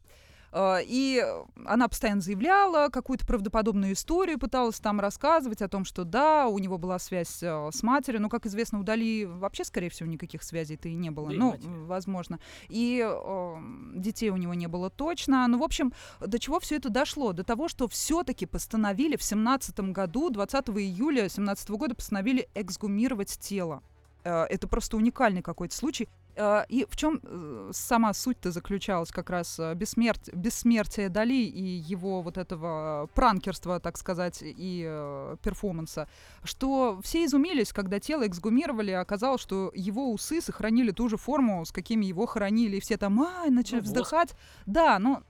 [0.52, 1.24] А, И
[1.64, 6.78] она постоянно заявляла какую-то правдоподобную историю, пыталась там рассказывать о том, что да, у него
[6.78, 8.20] была связь э, с матерью.
[8.20, 11.30] Но, как известно, у Дали вообще, скорее всего, никаких связей-то и не было.
[11.30, 11.68] Да ну, матери.
[11.68, 12.40] возможно.
[12.68, 13.54] И э,
[13.94, 15.46] детей у него не было точно.
[15.46, 17.32] Ну, в общем, до чего все это дошло?
[17.32, 23.82] До того, что все-таки постановили в 17 году, 20 июля 17 года постановили эксгумировать тело.
[24.24, 26.08] Э, Это просто уникальный какой-то случай.
[26.36, 30.28] Э, И в чем э, сама суть-то заключалась как раз э, бессмерт...
[30.34, 36.08] бессмертие Дали и его вот этого пранкерства, так сказать, и э, перформанса,
[36.44, 41.64] что все изумились, когда тело эксгумировали, а оказалось, что его усы сохранили ту же форму,
[41.64, 44.34] с какими его хоронили, и все там, ай, начали Ну, вздыхать.
[44.66, 45.22] Да, но,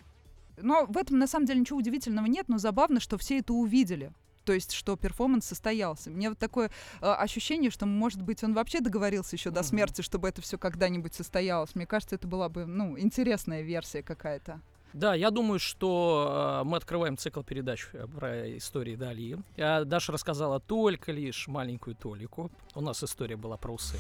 [0.59, 4.12] но в этом на самом деле ничего удивительного нет, но забавно, что все это увидели.
[4.51, 6.11] То есть, что перформанс состоялся.
[6.11, 10.28] Мне вот такое э, ощущение, что, может быть, он вообще договорился еще до смерти, чтобы
[10.28, 11.76] это все когда-нибудь состоялось.
[11.76, 14.61] Мне кажется, это была бы, ну, интересная версия какая-то.
[14.92, 19.38] Да, я думаю, что э, мы открываем цикл передач э, про истории Дали.
[19.57, 22.51] Я, Даша рассказала только лишь маленькую толику.
[22.74, 23.98] У нас история была про усы.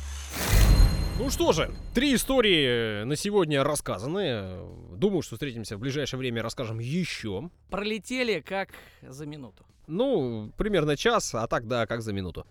[1.20, 4.66] Ну что же, три истории на сегодня рассказаны.
[4.96, 7.50] Думаю, что встретимся в ближайшее время, расскажем еще.
[7.68, 8.70] Пролетели как
[9.00, 9.64] за минуту.
[9.90, 12.46] Ну, примерно час, а так, да, как за минуту.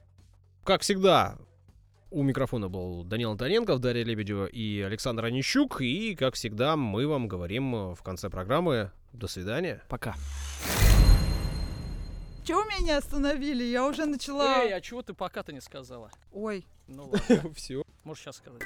[0.66, 1.38] Как всегда,
[2.12, 5.80] у микрофона был Данил Антоненков, Дарья Лебедева и Александр Онищук.
[5.80, 9.82] И, как всегда, мы вам говорим в конце программы «До свидания».
[9.88, 10.16] Пока.
[12.44, 13.64] Чего меня остановили?
[13.64, 14.64] Я уже начала...
[14.64, 16.12] Эй, а чего ты пока-то не сказала?
[16.34, 17.84] Ой, Ну ладно, Все.
[18.04, 18.64] можешь сейчас сказать.